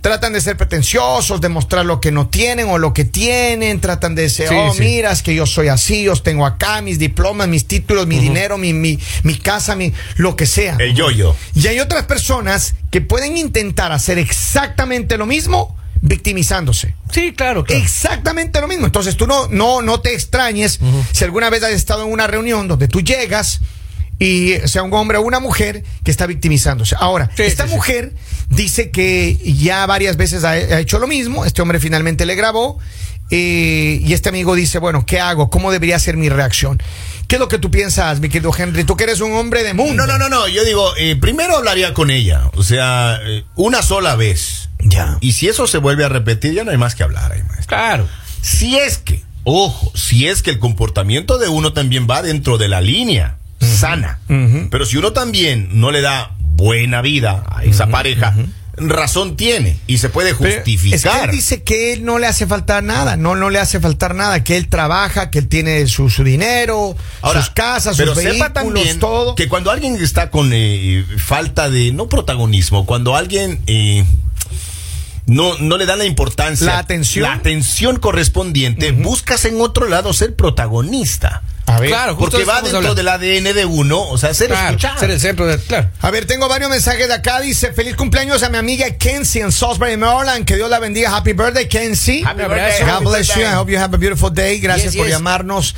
Tratan 0.00 0.32
de 0.32 0.40
ser 0.40 0.56
pretenciosos, 0.56 1.40
de 1.40 1.48
mostrar 1.48 1.84
lo 1.84 2.00
que 2.00 2.12
no 2.12 2.28
tienen 2.28 2.68
o 2.68 2.78
lo 2.78 2.94
que 2.94 3.04
tienen, 3.04 3.80
tratan 3.80 4.14
de 4.14 4.22
decir, 4.22 4.46
Sí, 4.48 4.54
oh, 4.56 4.72
sí. 4.72 4.80
mira, 4.80 5.10
es 5.10 5.22
que 5.22 5.34
yo 5.34 5.44
soy 5.44 5.68
así, 5.68 6.04
yo 6.04 6.14
tengo 6.14 6.46
acá 6.46 6.80
mis 6.82 6.98
diplomas, 7.00 7.48
mis 7.48 7.66
títulos, 7.66 8.06
mi 8.06 8.18
dinero, 8.18 8.58
mi, 8.58 8.72
mi, 8.72 8.98
mi 9.24 9.34
casa, 9.36 9.74
mi, 9.74 9.92
lo 10.16 10.36
que 10.36 10.46
sea. 10.46 10.76
El 10.78 10.94
yo-yo. 10.94 11.36
Y 11.54 11.66
hay 11.66 11.80
otras 11.80 12.04
personas 12.06 12.74
que 12.90 13.00
pueden 13.00 13.36
intentar 13.36 13.90
hacer 13.92 14.18
exactamente 14.18 15.18
lo 15.18 15.26
mismo 15.26 15.76
victimizándose. 16.06 16.94
Sí, 17.12 17.32
claro, 17.32 17.64
claro. 17.64 17.82
Exactamente 17.82 18.60
lo 18.60 18.68
mismo. 18.68 18.86
Entonces 18.86 19.16
tú 19.16 19.26
no, 19.26 19.48
no, 19.48 19.82
no 19.82 20.00
te 20.00 20.14
extrañes 20.14 20.78
si 21.12 21.24
alguna 21.24 21.50
vez 21.50 21.62
has 21.62 21.70
estado 21.72 22.04
en 22.04 22.12
una 22.12 22.26
reunión 22.26 22.68
donde 22.68 22.88
tú 22.88 23.00
llegas 23.00 23.60
y 24.18 24.54
sea 24.64 24.82
un 24.82 24.92
hombre 24.94 25.18
o 25.18 25.22
una 25.22 25.40
mujer 25.40 25.84
que 26.02 26.10
está 26.10 26.26
victimizándose. 26.26 26.96
Ahora, 26.98 27.30
Sí, 27.36 27.42
esta 27.42 27.64
sí, 27.64 27.68
sí. 27.70 27.74
mujer 27.76 28.14
dice 28.48 28.90
que 28.90 29.36
ya 29.58 29.84
varias 29.86 30.16
veces 30.16 30.42
ha, 30.44 30.52
ha 30.52 30.80
hecho 30.80 30.98
lo 30.98 31.06
mismo. 31.06 31.44
Este 31.44 31.60
hombre 31.62 31.80
finalmente 31.80 32.24
le 32.24 32.34
grabó. 32.34 32.78
eh, 33.30 34.00
y 34.02 34.12
este 34.14 34.28
amigo 34.28 34.54
dice, 34.54 34.78
bueno, 34.78 35.04
¿qué 35.04 35.20
hago? 35.20 35.50
¿Cómo 35.50 35.70
debería 35.72 35.98
ser 35.98 36.16
mi 36.16 36.28
reacción? 36.28 36.80
¿Qué 37.28 37.34
es 37.36 37.40
lo 37.40 37.48
que 37.48 37.58
tú 37.58 37.72
piensas, 37.72 38.20
mi 38.20 38.28
querido 38.28 38.52
Henry? 38.56 38.84
Tú 38.84 38.96
que 38.96 39.02
eres 39.04 39.20
un 39.20 39.32
hombre 39.32 39.64
de 39.64 39.74
mundo. 39.74 40.06
No, 40.06 40.06
no, 40.06 40.16
no, 40.16 40.28
no. 40.28 40.46
Yo 40.46 40.64
digo, 40.64 40.94
eh, 40.96 41.16
primero 41.16 41.56
hablaría 41.56 41.92
con 41.92 42.10
ella. 42.10 42.50
O 42.54 42.62
sea, 42.62 43.18
eh, 43.26 43.44
una 43.56 43.82
sola 43.82 44.14
vez. 44.14 44.65
Ya. 44.80 45.18
Y 45.20 45.32
si 45.32 45.48
eso 45.48 45.66
se 45.66 45.78
vuelve 45.78 46.04
a 46.04 46.08
repetir, 46.08 46.54
ya 46.54 46.64
no 46.64 46.70
hay 46.70 46.78
más 46.78 46.94
que 46.94 47.02
hablar 47.02 47.32
ahí, 47.32 47.42
maestro. 47.42 47.66
Claro. 47.66 48.08
Si 48.42 48.76
es 48.76 48.98
que, 48.98 49.22
ojo, 49.44 49.92
si 49.94 50.28
es 50.28 50.42
que 50.42 50.50
el 50.50 50.58
comportamiento 50.58 51.38
de 51.38 51.48
uno 51.48 51.72
también 51.72 52.06
va 52.08 52.22
dentro 52.22 52.58
de 52.58 52.68
la 52.68 52.80
línea 52.80 53.36
sana. 53.60 54.18
Pero 54.70 54.86
si 54.86 54.96
uno 54.96 55.12
también 55.12 55.68
no 55.80 55.90
le 55.90 56.00
da 56.00 56.32
buena 56.38 57.02
vida 57.02 57.44
a 57.48 57.64
esa 57.64 57.88
pareja, 57.88 58.34
razón 58.76 59.36
tiene 59.36 59.78
y 59.86 59.98
se 59.98 60.08
puede 60.08 60.32
justificar. 60.32 60.96
Es 60.96 61.02
que 61.02 61.24
él 61.24 61.30
dice 61.30 61.62
que 61.62 61.92
él 61.92 62.04
no 62.04 62.18
le 62.18 62.26
hace 62.26 62.46
faltar 62.46 62.82
nada, 62.82 63.16
no, 63.16 63.34
no 63.34 63.50
le 63.50 63.58
hace 63.58 63.80
faltar 63.80 64.14
nada, 64.14 64.44
que 64.44 64.56
él 64.56 64.68
trabaja, 64.68 65.30
que 65.30 65.38
él 65.38 65.48
tiene 65.48 65.86
su, 65.86 66.10
su 66.10 66.24
dinero, 66.24 66.96
sus 67.32 67.50
casas, 67.50 67.96
sus 67.96 68.04
pero 68.04 68.14
vehículos, 68.14 68.38
sepa 68.38 68.52
también 68.52 68.98
todo. 68.98 69.34
que 69.34 69.48
cuando 69.48 69.70
alguien 69.70 69.96
está 69.96 70.30
con 70.30 70.50
eh, 70.52 71.04
falta 71.18 71.70
de, 71.70 71.92
no 71.92 72.08
protagonismo, 72.08 72.86
cuando 72.86 73.16
alguien 73.16 73.60
eh, 73.66 74.04
no, 75.26 75.58
no 75.58 75.76
le 75.76 75.86
dan 75.86 75.98
la 75.98 76.04
importancia, 76.04 76.66
La 76.66 76.78
atención. 76.78 77.22
la 77.28 77.34
atención 77.34 77.98
correspondiente, 77.98 78.92
buscas 78.92 79.44
en 79.44 79.60
otro 79.60 79.88
lado 79.88 80.12
ser 80.12 80.34
protagonista. 80.36 81.42
A 81.68 81.80
ver, 81.80 81.88
Claro, 81.90 82.16
Porque 82.16 82.44
va 82.44 82.60
dentro 82.62 82.76
hablando. 82.78 82.94
del 82.94 83.08
ADN 83.08 83.52
de 83.52 83.64
uno, 83.64 84.00
o 84.00 84.16
sea, 84.18 84.32
ser 84.34 84.46
Claro, 84.48 84.68
escuchado. 84.76 85.00
ser 85.00 85.10
el 85.10 85.18
centro 85.20 85.48
de- 85.48 85.58
claro. 85.58 85.90
A 86.00 86.12
ver, 86.12 86.24
tengo 86.24 86.48
varios 86.48 86.70
mensajes 86.70 87.08
de 87.08 87.14
acá. 87.14 87.40
Dice, 87.40 87.72
feliz 87.72 87.96
cumpleaños 87.96 88.44
a 88.44 88.50
mi 88.50 88.56
amiga 88.56 88.88
Kenzie 88.96 89.42
en 89.42 89.50
Salisbury, 89.50 89.96
Maryland. 89.96 90.44
Que 90.44 90.54
Dios 90.54 90.70
la 90.70 90.78
bendiga. 90.78 91.16
Happy 91.16 91.32
birthday, 91.32 91.66
Kenzie. 91.68 92.22
Happy 92.24 92.42
birthday, 92.42 92.84
God 92.88 93.02
bless 93.10 93.34
you. 93.34 93.42
I 93.42 93.54
hope 93.56 93.68
you 93.72 93.78
have 93.80 93.92
a 93.92 93.98
beautiful 93.98 94.32
day. 94.32 94.60
Gracias 94.60 94.92
Yes, 94.92 94.96
por 94.96 95.06
yes. 95.06 95.16
llamarnos. 95.16 95.74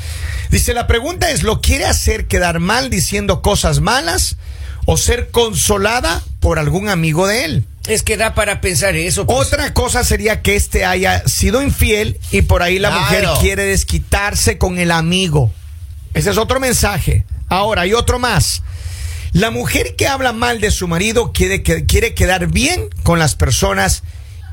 Dice, 0.50 0.75
la 0.75 0.87
pregunta 0.87 1.31
es, 1.31 1.43
¿lo 1.43 1.62
quiere 1.62 1.87
hacer 1.87 2.26
quedar 2.26 2.61
mal 2.61 2.90
diciendo 2.90 3.40
cosas 3.40 3.81
malas 3.81 4.37
o 4.85 4.99
ser 4.99 5.31
consolada 5.31 6.23
por 6.40 6.59
algún 6.59 6.90
amigo 6.90 7.26
de 7.26 7.47
él? 7.47 7.64
Es 7.88 8.02
que 8.02 8.16
da 8.16 8.35
para 8.35 8.61
pensar 8.61 8.95
eso. 8.97 9.26
pues. 9.26 9.38
Otra 9.49 9.73
cosa 9.75 10.04
sería 10.04 10.42
que 10.42 10.57
este 10.57 10.85
haya 10.85 11.26
sido 11.26 11.62
infiel 11.62 12.18
y 12.30 12.42
por 12.42 12.62
ahí 12.62 12.78
la 12.78 12.90
Claro. 12.90 13.04
mujer 13.04 13.28
quiere 13.40 13.64
desquitarse 13.64 14.59
con 14.59 14.78
el 14.78 14.90
amigo. 14.90 15.50
Ese 16.14 16.30
es 16.30 16.38
otro 16.38 16.61
mensaje. 16.61 17.25
Ahora, 17.49 17.83
hay 17.83 17.95
otro 17.95 18.18
más. 18.18 18.62
La 19.33 19.50
mujer 19.50 19.95
que 19.97 20.07
habla 20.07 20.33
mal 20.33 20.61
de 20.61 20.71
su 20.71 20.87
marido 20.88 21.33
quiere, 21.33 21.62
que- 21.62 21.85
quiere 21.87 22.14
quedar 22.14 22.47
bien 22.49 22.88
con 23.02 23.18
las 23.18 23.35
personas 23.35 24.02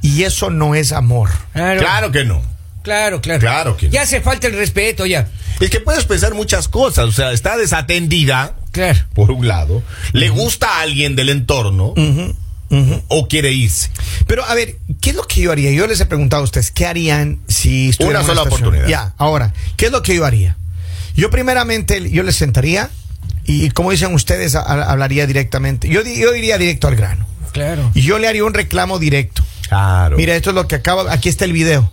y 0.02 0.24
eso 0.24 0.50
no 0.50 0.76
es 0.76 0.92
amor. 0.92 1.30
Claro, 1.54 1.80
Claro 1.82 2.12
que 2.12 2.26
no. 2.26 2.42
claro, 2.84 3.22
claro. 3.22 3.40
Claro 3.40 3.78
que 3.78 3.88
no. 3.88 3.92
Ya 3.94 4.02
hace 4.04 4.22
falta 4.22 4.48
el 4.48 4.54
respeto, 4.54 5.06
ya. 5.06 5.28
Es 5.60 5.70
que 5.70 5.80
puedes 5.80 6.04
pensar 6.06 6.34
muchas 6.34 6.68
cosas, 6.68 7.06
o 7.06 7.12
sea, 7.14 7.32
está 7.32 7.58
desatendida, 7.58 8.56
Claro. 8.72 9.00
por 9.14 9.32
un 9.32 9.48
lado, 9.48 9.82
le 10.12 10.30
gusta 10.30 10.68
a 10.68 10.82
alguien 10.82 11.16
del 11.16 11.30
entorno 11.30 11.94
o 13.08 13.28
quiere 13.28 13.52
irse. 13.54 13.90
Pero 14.28 14.44
a 14.46 14.54
ver, 14.56 14.76
¿qué 15.02 15.12
es 15.12 15.16
lo 15.16 15.24
que 15.24 15.42
yo 15.42 15.52
haría? 15.52 15.72
Yo 15.72 15.88
les 15.88 16.00
he 16.02 16.06
preguntado 16.06 16.42
a 16.42 16.44
ustedes, 16.46 16.72
¿qué 16.72 16.86
harían 16.86 17.40
si 17.48 17.90
estuvieran 17.90 18.24
Una 18.24 18.34
sola 18.34 18.42
oportunidad. 18.44 18.88
Ya, 18.88 19.14
ahora, 19.18 19.54
¿qué 19.78 19.86
es 19.88 19.92
lo 19.92 20.02
que 20.02 20.16
yo 20.16 20.26
haría? 20.26 20.58
Yo 21.16 21.30
primeramente, 21.30 22.10
yo 22.10 22.24
les 22.24 22.36
sentaría 22.36 22.90
y 23.46 23.70
como 23.70 23.92
dicen 23.92 24.14
ustedes, 24.14 24.56
a- 24.56 24.62
a- 24.62 24.92
hablaría 24.92 25.26
directamente. 25.28 25.88
Yo, 25.88 26.04
di- 26.04 26.20
yo 26.20 26.36
iría 26.36 26.58
directo 26.58 26.88
al 26.88 26.96
grano. 26.96 27.26
Claro. 27.54 27.90
Y 27.94 28.02
yo 28.02 28.20
le 28.20 28.28
haría 28.28 28.44
un 28.44 28.54
reclamo 28.54 29.00
directo. 29.00 29.44
Claro. 29.70 30.18
Mira, 30.18 30.36
esto 30.36 30.50
es 30.50 30.56
lo 30.56 30.68
que 30.68 30.76
acaba, 30.76 31.12
aquí 31.14 31.30
está 31.30 31.46
el 31.46 31.54
video. 31.54 31.92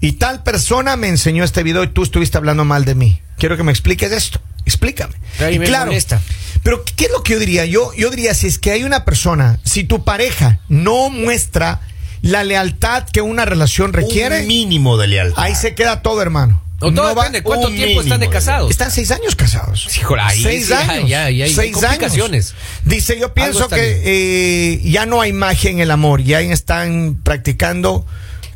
Y 0.00 0.12
tal 0.12 0.42
persona 0.42 0.96
me 0.96 1.08
enseñó 1.08 1.44
este 1.44 1.62
video 1.62 1.84
y 1.84 1.88
tú 1.88 2.02
estuviste 2.02 2.36
hablando 2.38 2.64
mal 2.64 2.84
de 2.84 2.94
mí. 2.94 3.20
Quiero 3.38 3.56
que 3.56 3.62
me 3.62 3.70
expliques 3.72 4.10
esto. 4.12 4.40
Explícame. 4.66 5.14
Y 5.50 5.58
me 5.58 5.68
molesta. 5.70 6.20
Pero 6.62 6.84
¿qué 6.96 7.06
es 7.06 7.10
lo 7.10 7.22
que 7.22 7.32
yo 7.34 7.38
diría? 7.40 7.64
Yo, 7.64 7.92
yo 7.94 8.10
diría, 8.10 8.34
si 8.34 8.46
es 8.46 8.58
que 8.58 8.70
hay 8.70 8.84
una 8.84 9.04
persona, 9.04 9.58
si 9.64 9.84
tu 9.84 10.04
pareja 10.04 10.60
no 10.68 11.10
muestra 11.10 11.80
la 12.20 12.44
lealtad 12.44 13.04
que 13.08 13.20
una 13.20 13.44
relación 13.44 13.92
requiere, 13.92 14.42
un 14.42 14.46
mínimo 14.46 14.96
de 14.96 15.08
lealtad. 15.08 15.42
ahí 15.42 15.54
se 15.56 15.74
queda 15.74 16.02
todo, 16.02 16.22
hermano. 16.22 16.62
O 16.84 16.92
todo 16.92 17.14
va- 17.14 17.24
depende. 17.24 17.42
¿Cuánto 17.42 17.68
tiempo 17.68 18.00
están 18.02 18.20
de 18.20 18.28
casados? 18.28 18.70
están 18.70 18.90
seis 18.90 19.10
años 19.12 19.34
casados. 19.36 19.88
Híjole, 19.96 20.22
ahí 20.22 20.42
seis 20.42 20.64
sí, 20.66 20.70
ya, 20.70 20.80
años. 20.80 21.08
ya, 21.08 21.30
ya 21.30 21.44
hay 21.44 21.52
seis 21.54 21.72
complicaciones. 21.76 22.50
años. 22.50 22.62
Dice, 22.84 23.18
yo 23.20 23.32
pienso 23.34 23.68
que 23.68 24.02
eh, 24.04 24.80
ya 24.84 25.06
no 25.06 25.20
hay 25.20 25.32
magia 25.32 25.70
en 25.70 25.78
el 25.80 25.90
amor, 25.92 26.22
ya 26.22 26.40
están 26.40 27.20
practicando 27.22 28.04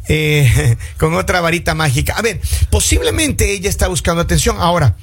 eh, 0.08 0.76
con 0.98 1.14
otra 1.14 1.40
varita 1.40 1.75
mágica. 1.75 2.14
A 2.16 2.22
ver, 2.22 2.40
posiblemente 2.70 3.52
ella 3.52 3.68
está 3.70 3.86
buscando 3.88 4.22
atención. 4.22 4.56
Ahora, 4.58 4.96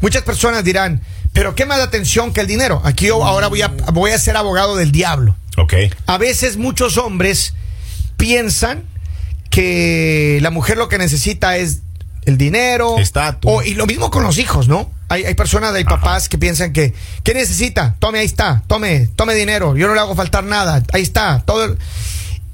muchas 0.00 0.22
personas 0.22 0.64
dirán, 0.64 1.00
pero 1.32 1.54
¿qué 1.54 1.66
más 1.66 1.80
atención 1.80 2.32
que 2.32 2.40
el 2.40 2.46
dinero? 2.46 2.80
Aquí 2.84 3.06
yo 3.06 3.24
ahora 3.24 3.48
voy 3.48 3.62
a, 3.62 3.68
voy 3.68 4.10
a 4.12 4.18
ser 4.18 4.36
abogado 4.36 4.76
del 4.76 4.92
diablo. 4.92 5.36
Ok. 5.58 5.74
A 6.06 6.18
veces 6.18 6.56
muchos 6.56 6.96
hombres 6.98 7.54
piensan 8.16 8.84
que 9.50 10.38
la 10.42 10.50
mujer 10.50 10.76
lo 10.76 10.88
que 10.88 10.98
necesita 10.98 11.56
es 11.56 11.80
el 12.24 12.38
dinero. 12.38 12.98
Estatus. 12.98 13.50
O- 13.52 13.62
y 13.62 13.74
lo 13.74 13.86
mismo 13.86 14.10
con 14.10 14.22
los 14.22 14.38
hijos, 14.38 14.68
¿no? 14.68 14.90
Hay, 15.08 15.24
hay 15.24 15.34
personas, 15.34 15.72
hay 15.74 15.84
papás 15.84 16.28
que 16.28 16.36
piensan 16.36 16.72
que, 16.72 16.92
¿qué 17.22 17.32
necesita? 17.32 17.94
Tome, 18.00 18.18
ahí 18.18 18.26
está, 18.26 18.64
tome, 18.66 19.08
tome 19.14 19.34
dinero, 19.34 19.76
yo 19.76 19.86
no 19.86 19.94
le 19.94 20.00
hago 20.00 20.16
faltar 20.16 20.42
nada, 20.42 20.82
ahí 20.92 21.02
está, 21.02 21.42
todo. 21.46 21.76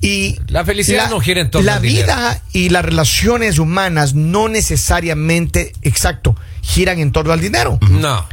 Y 0.02 0.38
La 0.48 0.62
felicidad 0.64 1.08
no 1.08 1.18
gira 1.20 1.40
en 1.40 1.50
torno 1.50 1.64
La 1.64 1.80
dinero. 1.80 2.06
vida 2.08 2.42
y 2.52 2.68
las 2.68 2.84
relaciones 2.84 3.58
humanas 3.58 4.12
no 4.14 4.48
necesariamente, 4.50 5.72
exacto, 5.82 6.36
giran 6.62 6.98
en 6.98 7.12
torno 7.12 7.32
al 7.32 7.40
dinero. 7.40 7.78
No. 7.90 8.26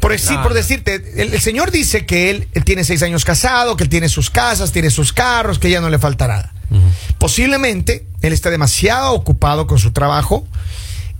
Por, 0.00 0.12
No, 0.12 0.34
por 0.42 0.54
decirte, 0.54 0.96
el, 1.16 1.34
el 1.34 1.40
señor 1.40 1.70
dice 1.70 2.04
que 2.04 2.30
él, 2.30 2.48
él 2.52 2.64
tiene 2.64 2.84
seis 2.84 3.02
años 3.02 3.24
casado, 3.24 3.76
que 3.76 3.84
él 3.84 3.90
tiene 3.90 4.08
sus 4.08 4.30
casas, 4.30 4.72
tiene 4.72 4.90
sus 4.90 5.12
carros, 5.12 5.58
que 5.58 5.70
ya 5.70 5.80
no 5.80 5.88
le 5.90 5.98
falta 5.98 6.28
nada. 6.28 6.52
Posiblemente 7.18 8.06
él 8.20 8.32
está 8.32 8.50
demasiado 8.50 9.12
ocupado 9.12 9.66
con 9.66 9.78
su 9.78 9.92
trabajo 9.92 10.46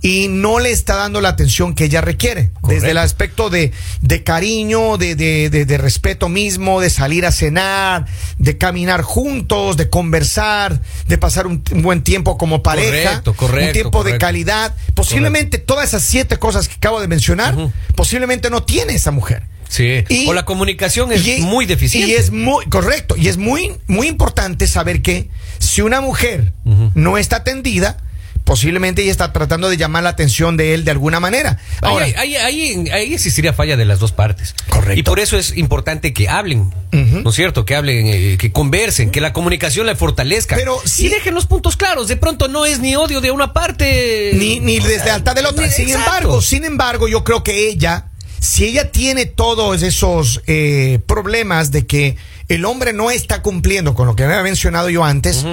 y 0.05 0.27
no 0.27 0.59
le 0.59 0.71
está 0.71 0.95
dando 0.95 1.19
la 1.19 1.29
atención 1.29 1.73
que 1.73 1.85
ella 1.85 2.01
requiere. 2.01 2.51
Desde 2.67 2.91
el 2.91 2.97
aspecto 2.99 3.49
de, 3.49 3.71
de 4.01 4.23
cariño, 4.23 4.97
de, 4.97 5.15
de- 5.15 5.49
de- 5.49 5.65
de 5.65 5.77
respeto 5.79 6.29
mismo, 6.29 6.79
de 6.79 6.89
salir 6.89 7.25
a 7.25 7.31
cenar, 7.31 8.05
de 8.37 8.57
caminar 8.57 9.01
juntos, 9.01 9.77
de 9.77 9.89
conversar, 9.89 10.79
de 11.07 11.17
pasar 11.17 11.47
un, 11.47 11.63
un 11.71 11.81
buen 11.81 12.03
tiempo 12.03 12.37
como 12.37 12.61
pareja, 12.61 12.89
Correcto, 13.09 13.33
correcto, 13.35 13.67
un 13.67 13.73
tiempo 13.73 14.03
de 14.03 14.17
calidad. 14.19 14.75
Posiblemente 14.93 15.57
todas 15.57 15.87
esas 15.89 16.03
siete 16.03 16.37
cosas 16.37 16.67
que 16.67 16.75
acabo 16.75 17.01
de 17.01 17.07
mencionar, 17.07 17.55
posiblemente 17.95 18.49
no 18.49 18.61
tiene 18.63 18.93
esa 18.93 19.09
mujer. 19.11 19.43
Sí. 19.69 20.03
Y- 20.09 20.27
o 20.27 20.33
la 20.33 20.45
comunicación 20.45 21.11
es 21.11 21.25
Y- 21.25 21.41
muy 21.41 21.65
deficiente. 21.65 22.11
Y 22.11 22.13
es 22.15 22.29
muy, 22.31 22.65
correcto, 22.67 23.15
y 23.17 23.27
es 23.27 23.37
muy, 23.37 23.73
muy 23.87 24.07
importante 24.07 24.67
saber 24.67 25.01
que 25.01 25.29
si 25.57 25.81
una 25.81 25.99
mujer 26.01 26.53
no 26.93 27.17
está 27.17 27.37
atendida, 27.37 27.97
posiblemente 28.45 29.01
ella 29.01 29.11
está 29.11 29.33
tratando 29.33 29.69
de 29.69 29.75
llamar 29.75 30.03
la 30.03 30.09
atención 30.09 30.55
de 30.55 30.73
él 30.73 30.85
de 30.85 30.91
alguna 30.91 31.19
manera. 31.19 31.57
Ahí, 31.81 31.89
Ahora, 31.91 32.05
ahí- 32.17 32.35
ahí- 32.37 32.89
ahí 32.91 33.13
existiría 33.13 33.51
falla 33.51 33.75
de 33.75 33.83
las 33.83 33.99
dos 33.99 34.13
partes. 34.13 34.55
Correcto. 34.69 34.97
Y 34.99 35.03
por 35.03 35.19
eso 35.19 35.37
es 35.37 35.57
importante 35.57 36.13
que 36.13 36.29
hablen. 36.29 36.73
¿no 36.93 37.29
es 37.31 37.35
cierto? 37.35 37.65
Que 37.65 37.75
hablen, 37.75 38.07
eh, 38.07 38.37
que 38.39 38.53
conversen, 38.53 39.11
que 39.11 39.19
la 39.19 39.33
comunicación 39.33 39.85
la 39.85 39.97
fortalezca. 39.97 40.55
Pero 40.55 40.79
sí- 40.85 41.07
Y 41.07 41.09
dejen 41.09 41.33
los 41.33 41.45
puntos 41.45 41.75
claros. 41.75 42.07
De 42.07 42.15
pronto 42.15 42.47
no 42.47 42.65
es 42.65 42.79
ni 42.79 42.95
odio 42.95 43.19
de 43.19 43.31
una 43.31 43.51
parte. 43.51 44.31
ni, 44.35 44.61
ni 44.61 44.79
deslealtad 44.79 45.35
de 45.35 45.41
la 45.41 45.49
otra. 45.49 45.65
Ni- 45.67 45.73
Sin 45.73 45.89
exacto. 45.89 46.05
embargo, 46.07 46.41
sin 46.41 46.63
embargo, 46.63 47.07
yo 47.09 47.25
creo 47.25 47.43
que 47.43 47.67
ella, 47.67 48.05
si 48.39 48.63
ella 48.65 48.91
tiene 48.91 49.25
todos 49.25 49.81
esos 49.81 50.41
eh, 50.47 50.99
problemas 51.05 51.71
de 51.71 51.85
que 51.85 52.15
el 52.47 52.63
hombre 52.63 52.93
no 52.93 53.11
está 53.11 53.41
cumpliendo 53.41 53.93
con 53.93 54.07
lo 54.07 54.15
que 54.15 54.23
había 54.23 54.41
mencionado 54.43 54.89
yo 54.89 55.03
antes. 55.03 55.43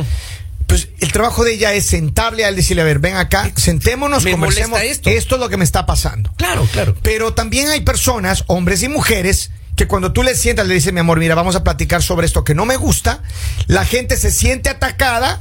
Pues 0.72 0.88
el 1.00 1.12
trabajo 1.12 1.44
de 1.44 1.54
ella 1.54 1.72
es 1.74 1.86
sentarle 1.86 2.44
a 2.44 2.48
él, 2.48 2.56
decirle, 2.56 2.82
a 2.82 2.84
ver, 2.86 2.98
ven 2.98 3.16
acá, 3.16 3.50
sentémonos, 3.56 4.24
Me 4.24 4.32
conversemos. 4.32 4.80
esto. 4.82 5.10
esto 5.10 5.34
es 5.36 5.40
lo 5.40 5.48
que 5.48 5.56
me 5.56 5.64
está 5.64 5.86
pasando. 5.86 6.32
Claro, 6.36 6.66
claro. 6.72 6.96
Pero 7.02 7.34
también 7.34 7.68
hay 7.68 7.80
personas, 7.82 8.44
hombres 8.46 8.82
y 8.82 8.88
mujeres, 8.88 9.50
que 9.76 9.86
cuando 9.86 10.12
tú 10.12 10.22
le 10.22 10.34
sientas, 10.34 10.66
le 10.66 10.74
dices, 10.74 10.92
mi 10.92 11.00
amor, 11.00 11.18
mira, 11.18 11.34
vamos 11.34 11.56
a 11.56 11.64
platicar 11.64 12.02
sobre 12.02 12.26
esto 12.26 12.44
que 12.44 12.54
no 12.54 12.64
me 12.66 12.76
gusta, 12.76 13.22
la 13.66 13.84
gente 13.84 14.16
se 14.16 14.30
siente 14.30 14.68
atacada 14.70 15.40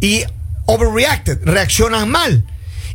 y 0.00 0.24
overreacted, 0.66 1.38
reaccionan 1.44 2.08
mal. 2.10 2.44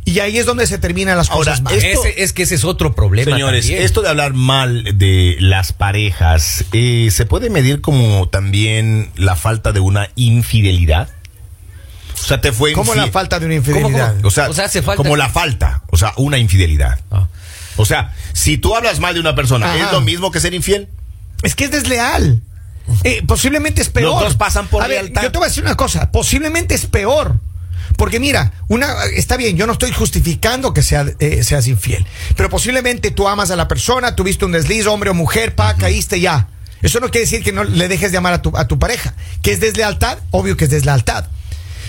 Y 0.06 0.18
ahí 0.18 0.36
es 0.36 0.44
donde 0.44 0.66
se 0.66 0.76
terminan 0.76 1.16
las 1.16 1.30
Ahora, 1.30 1.52
cosas 1.52 1.62
mal. 1.62 1.74
esto- 1.74 2.04
Ese- 2.04 2.22
es 2.22 2.32
que 2.34 2.42
ese 2.42 2.56
es 2.56 2.64
otro 2.64 2.94
problema. 2.94 3.32
Señores, 3.32 3.64
también. 3.64 3.82
esto 3.82 4.02
de 4.02 4.10
hablar 4.10 4.34
mal 4.34 4.84
de 4.98 5.36
las 5.40 5.72
parejas, 5.72 6.66
eh, 6.72 7.08
¿se 7.10 7.24
puede 7.24 7.48
medir 7.48 7.80
como 7.80 8.28
también 8.28 9.10
la 9.16 9.34
falta 9.34 9.72
de 9.72 9.80
una 9.80 10.10
infidelidad? 10.14 11.08
O 12.24 12.26
sea, 12.26 12.40
te 12.40 12.52
fue 12.52 12.72
como 12.72 12.94
la 12.94 13.08
falta 13.08 13.38
de 13.38 13.46
una 13.46 13.54
¿Cómo, 13.56 13.68
infidelidad. 13.78 14.14
cómo? 14.16 14.28
O 14.28 14.30
sea, 14.30 14.48
O 14.48 14.54
sea, 14.54 14.64
hace 14.64 14.80
falta- 14.82 15.02
como 15.02 15.16
la 15.16 15.28
falta, 15.28 15.82
o 15.90 15.96
sea, 15.98 16.12
una 16.16 16.38
infidelidad. 16.38 16.98
Ah. 17.10 17.28
O 17.76 17.84
sea, 17.84 18.14
si 18.32 18.56
tú 18.56 18.74
hablas 18.74 18.98
mal 19.00 19.14
de 19.14 19.20
una 19.20 19.34
persona, 19.34 19.66
Ajá. 19.74 19.86
¿es 19.86 19.92
lo 19.92 20.00
mismo 20.00 20.30
que 20.30 20.40
ser 20.40 20.54
infiel? 20.54 20.88
Es 21.42 21.54
que 21.54 21.64
es 21.64 21.70
desleal. 21.70 22.40
Eh, 23.02 23.22
posiblemente 23.26 23.82
es 23.82 23.88
peor. 23.90 24.12
Los 24.14 24.22
dos 24.22 24.36
pasan 24.36 24.68
por 24.68 24.82
A 24.82 24.86
ver, 24.86 25.02
lealtad. 25.02 25.22
Yo 25.22 25.32
te 25.32 25.38
voy 25.38 25.46
a 25.46 25.48
decir 25.48 25.62
una 25.64 25.74
cosa. 25.74 26.10
Posiblemente 26.12 26.74
es 26.74 26.86
peor. 26.86 27.38
Porque 27.96 28.18
mira, 28.20 28.52
una 28.68 28.92
está 29.14 29.36
bien, 29.36 29.56
yo 29.56 29.66
no 29.66 29.74
estoy 29.74 29.92
justificando 29.92 30.72
que 30.74 30.82
sea, 30.82 31.04
eh, 31.18 31.42
seas 31.44 31.66
infiel. 31.68 32.04
Pero 32.36 32.48
posiblemente 32.50 33.10
tú 33.10 33.28
amas 33.28 33.50
a 33.50 33.56
la 33.56 33.68
persona, 33.68 34.16
tuviste 34.16 34.44
un 34.44 34.52
desliz, 34.52 34.86
hombre 34.86 35.10
o 35.10 35.14
mujer, 35.14 35.54
pa, 35.54 35.74
caíste 35.74 36.20
ya. 36.20 36.48
Eso 36.82 37.00
no 37.00 37.10
quiere 37.10 37.24
decir 37.26 37.42
que 37.42 37.52
no 37.52 37.64
le 37.64 37.88
dejes 37.88 38.12
de 38.12 38.18
amar 38.18 38.32
a 38.34 38.42
tu, 38.42 38.56
a 38.56 38.66
tu 38.66 38.78
pareja. 38.78 39.14
¿Que 39.42 39.52
es 39.52 39.60
deslealtad? 39.60 40.18
Obvio 40.30 40.56
que 40.56 40.64
es 40.64 40.70
deslealtad. 40.70 41.26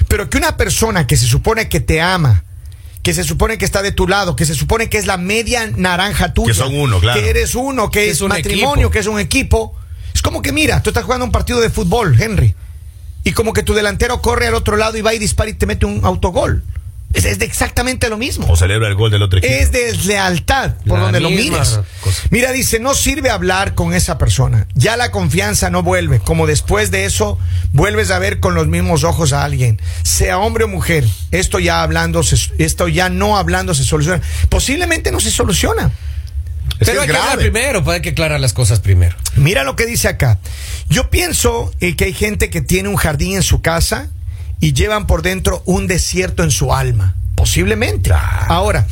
Pero 0.08 0.30
que 0.30 0.38
una 0.38 0.58
persona 0.58 1.08
que 1.08 1.18
se 1.18 1.26
supone 1.28 1.68
que 1.70 1.80
te 1.80 2.02
ama, 2.02 2.44
que 3.02 3.14
se 3.14 3.24
supone 3.24 3.58
que 3.58 3.66
está 3.66 3.82
de 3.82 3.92
tu 3.92 4.08
lado, 4.08 4.36
que 4.36 4.46
se 4.46 4.56
supone 4.56 4.90
que 4.90 4.98
es 4.98 5.06
la 5.06 5.18
media 5.18 5.68
naranja 5.76 6.34
tuya. 6.34 6.48
Que 6.48 6.54
son 6.54 6.76
uno, 6.76 7.00
claro. 7.00 7.22
Que 7.22 7.30
eres 7.30 7.56
uno, 7.56 7.92
que 7.92 8.00
Que 8.00 8.06
es, 8.08 8.18
es 8.18 8.22
un 8.22 8.30
matrimonio, 8.30 8.74
equipo. 8.88 8.92
que 8.92 9.00
es 9.00 9.08
un 9.08 9.20
equipo. 9.20 9.76
Es 10.14 10.22
como 10.22 10.42
que 10.42 10.52
mira, 10.52 10.82
tú 10.82 10.90
estás 10.90 11.04
jugando 11.04 11.26
un 11.26 11.32
partido 11.32 11.60
de 11.60 11.70
fútbol, 11.70 12.20
Henry, 12.20 12.56
y 13.24 13.32
como 13.34 13.54
que 13.54 13.64
tu 13.64 13.74
delantero 13.74 14.22
corre 14.22 14.48
al 14.48 14.54
otro 14.56 14.78
lado 14.78 14.98
y 14.98 15.02
va 15.02 15.14
y 15.14 15.20
dispara 15.20 15.50
y 15.50 15.54
te 15.54 15.66
mete 15.66 15.86
un 15.86 16.06
autogol. 16.06 16.64
Es, 17.16 17.26
es 17.26 17.40
de 17.40 17.46
exactamente 17.46 18.10
lo 18.10 18.18
mismo. 18.18 18.46
O 18.50 18.56
celebra 18.56 18.88
el 18.88 18.96
gol 18.96 19.10
del 19.10 19.22
otro 19.24 19.40
equipo. 19.40 19.54
Es 19.54 19.72
deslealtad, 19.72 20.76
por 20.86 20.98
La 21.00 21.06
donde 21.06 21.20
lo 21.22 21.30
mires. 21.30 21.80
cosa. 22.02 22.22
Mira, 22.30 22.52
dice, 22.52 22.80
no 22.80 22.94
sirve 22.94 23.30
hablar 23.30 23.74
con 23.74 23.94
esa 23.94 24.18
persona. 24.18 24.68
Ya 24.76 24.98
la 24.98 25.12
confianza 25.12 25.70
no 25.70 25.82
vuelve. 25.82 26.20
Como 26.20 26.46
después 26.46 26.92
de 26.92 27.06
eso, 27.06 27.40
vuelves 27.72 28.12
a 28.12 28.20
ver 28.20 28.40
con 28.40 28.54
los 28.54 28.68
mismos 28.68 29.04
ojos 29.04 29.34
a 29.34 29.44
alguien. 29.44 29.82
Sea 30.04 30.38
hombre 30.40 30.66
o 30.66 30.68
mujer, 30.68 31.06
esto 31.32 31.60
ya 31.60 31.82
hablando, 31.82 32.22
se- 32.22 32.52
esto 32.58 32.88
ya 32.88 33.10
no 33.10 33.38
hablando 33.38 33.74
se 33.74 33.84
soluciona. 33.84 34.22
Posiblemente 34.50 35.12
no 35.12 35.20
se 35.20 35.32
soluciona. 35.32 35.92
Es 36.80 36.88
Pero 36.88 36.94
que 36.94 37.00
hay 37.02 37.08
que 37.14 37.18
hablar 37.18 37.38
primero, 37.38 37.84
pues 37.84 37.96
hay 37.96 38.02
que 38.02 38.10
aclarar 38.10 38.40
las 38.42 38.52
cosas 38.52 38.82
primero. 38.82 39.16
Mira 39.36 39.64
lo 39.64 39.78
que 39.78 39.86
dice 39.86 40.10
acá. 40.10 40.40
Yo 40.90 41.10
pienso 41.10 41.72
eh, 41.80 41.96
que 41.96 42.06
hay 42.06 42.14
gente 42.14 42.50
que 42.50 42.60
tiene 42.62 42.90
un 42.90 42.98
jardín 42.98 43.36
en 43.36 43.44
su 43.44 43.62
casa 43.62 44.10
y 44.60 44.74
llevan 44.74 45.08
por 45.08 45.22
dentro 45.22 45.62
un 45.66 45.88
desierto 45.88 46.44
en 46.44 46.52
su 46.52 46.74
alma. 46.74 47.16
Posiblemente. 47.36 48.12
Ahora, 48.14 48.88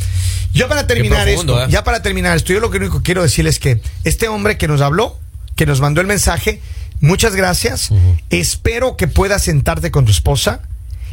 yo 0.54 0.68
para 0.68 0.86
terminar 0.86 1.26
profundo, 1.26 1.60
esto, 1.60 1.70
¿eh? 1.70 1.72
ya 1.72 1.84
para 1.84 2.02
terminar 2.02 2.36
esto, 2.38 2.54
yo 2.54 2.60
lo 2.60 2.70
que 2.70 2.78
único 2.78 3.00
que 3.00 3.04
quiero 3.04 3.24
decirles 3.24 3.56
es 3.56 3.60
que 3.60 3.82
este 4.04 4.28
hombre 4.28 4.58
que 4.58 4.68
nos 4.68 4.82
habló, 4.82 5.20
que 5.56 5.66
nos 5.66 5.82
mandó 5.82 6.02
el 6.02 6.08
mensaje, 6.08 6.62
muchas 7.00 7.36
gracias. 7.36 7.90
Espero 8.30 8.98
que 8.98 9.08
puedas 9.08 9.44
sentarte 9.44 9.92
con 9.92 10.06
tu 10.06 10.12
esposa 10.12 10.62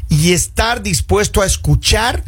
y 0.08 0.32
estar 0.32 0.82
dispuesto 0.82 1.40
a 1.40 1.46
escuchar 1.46 2.24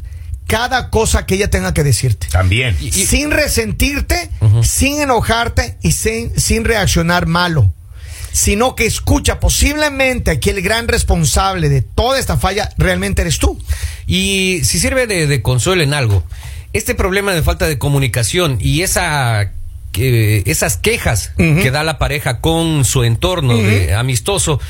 cada 0.47 0.91
cosa 0.91 1.27
que 1.27 1.35
ella 1.37 1.49
tenga 1.51 1.73
que 1.73 1.83
decirte 1.83 2.27
También. 2.31 2.77
Y- 2.81 2.93
sin 2.93 3.31
resentirte, 3.31 4.31
sin 4.63 5.01
enojarte 5.01 5.79
y 5.83 5.93
sin, 5.93 6.39
sin 6.39 6.65
reaccionar 6.65 7.27
malo. 7.27 7.73
Sino 8.33 8.75
que 8.75 8.87
escucha, 8.87 9.41
posiblemente 9.41 10.31
aquí 10.31 10.51
el 10.51 10.63
gran 10.63 10.89
responsable 10.89 11.69
de 11.69 11.83
toda 11.83 12.19
esta 12.19 12.39
falla 12.39 12.73
realmente 12.79 13.23
eres 13.23 13.39
tú. 13.39 13.63
Y 14.07 14.61
si 14.65 14.79
sirve 14.79 15.07
de, 15.07 15.27
de 15.27 15.43
consuelo 15.43 15.83
en 15.83 15.93
algo, 15.95 16.25
este 16.73 16.95
problema 16.95 17.33
de 17.35 17.43
falta 17.43 17.69
de 17.69 17.79
comunicación 17.79 18.59
y 18.61 18.83
esa 18.83 19.53
esas 19.95 20.77
quejas 20.79 21.33
que 21.37 21.71
da 21.71 21.83
la 21.83 21.99
pareja 21.99 22.41
con 22.41 22.85
su 22.85 23.05
entorno 23.05 23.57
de 23.57 23.95
amistoso 23.95 24.61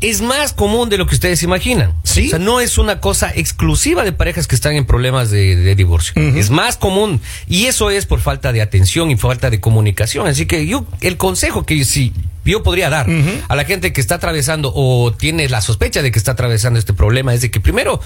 es 0.00 0.20
más 0.20 0.52
común 0.52 0.90
de 0.90 0.98
lo 0.98 1.06
que 1.06 1.14
ustedes 1.14 1.42
imaginan. 1.42 1.94
Sí. 2.02 2.26
O 2.26 2.30
sea, 2.30 2.38
no 2.38 2.60
es 2.60 2.78
una 2.78 3.00
cosa 3.00 3.32
exclusiva 3.34 4.04
de 4.04 4.12
parejas 4.12 4.46
que 4.46 4.54
están 4.54 4.74
en 4.74 4.84
problemas 4.84 5.30
de, 5.30 5.56
de 5.56 5.74
divorcio. 5.74 6.14
Es 6.16 6.50
más 6.50 6.76
común. 6.76 7.20
Y 7.48 7.66
eso 7.66 7.90
es 7.90 8.04
por 8.04 8.20
falta 8.20 8.52
de 8.52 8.60
atención 8.60 9.10
y 9.10 9.16
falta 9.16 9.50
de 9.50 9.60
comunicación. 9.60 10.26
Así 10.26 10.46
que 10.46 10.66
yo, 10.66 10.84
el 11.00 11.16
consejo 11.16 11.64
que 11.64 11.84
sí 11.84 12.12
yo 12.44 12.62
podría 12.62 12.90
dar 12.90 13.06
a 13.48 13.56
la 13.56 13.64
gente 13.64 13.92
que 13.92 14.00
está 14.00 14.16
atravesando 14.16 14.72
o 14.74 15.12
tiene 15.12 15.48
la 15.48 15.60
sospecha 15.60 16.02
de 16.02 16.10
que 16.10 16.18
está 16.18 16.32
atravesando 16.32 16.78
este 16.78 16.92
problema 16.92 17.34
es 17.34 17.40
de 17.40 17.50
que 17.50 17.60
primero 17.60 18.00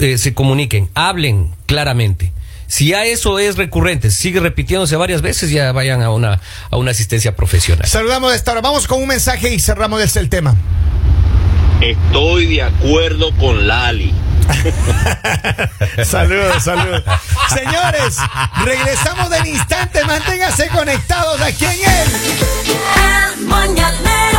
eh, 0.00 0.18
se 0.18 0.34
comuniquen, 0.34 0.88
hablen 0.94 1.50
claramente. 1.66 2.32
Si 2.66 2.88
ya 2.88 3.04
eso 3.04 3.38
es 3.38 3.56
recurrente, 3.56 4.10
sigue 4.10 4.40
repitiéndose 4.40 4.96
varias 4.96 5.22
veces, 5.22 5.50
ya 5.50 5.70
vayan 5.72 6.02
a 6.02 6.10
una, 6.10 6.40
a 6.70 6.76
una 6.76 6.90
asistencia 6.90 7.36
profesional. 7.36 7.86
Saludamos 7.86 8.30
de 8.30 8.36
esta 8.36 8.52
hora. 8.52 8.62
Vamos 8.62 8.86
con 8.86 9.02
un 9.02 9.08
mensaje 9.08 9.52
y 9.54 9.60
cerramos 9.60 10.02
este 10.02 10.18
el 10.18 10.28
tema. 10.28 10.56
Estoy 11.80 12.46
de 12.46 12.62
acuerdo 12.62 13.30
con 13.36 13.68
Lali. 13.68 14.12
saludos, 16.04 16.62
saludos. 16.62 17.02
Señores, 17.48 18.16
regresamos 18.64 19.32
en 19.32 19.46
instante. 19.46 20.04
Manténgase 20.04 20.68
conectados 20.68 21.40
aquí 21.40 21.64
en 21.64 21.72
el. 21.72 22.08
el 23.78 24.33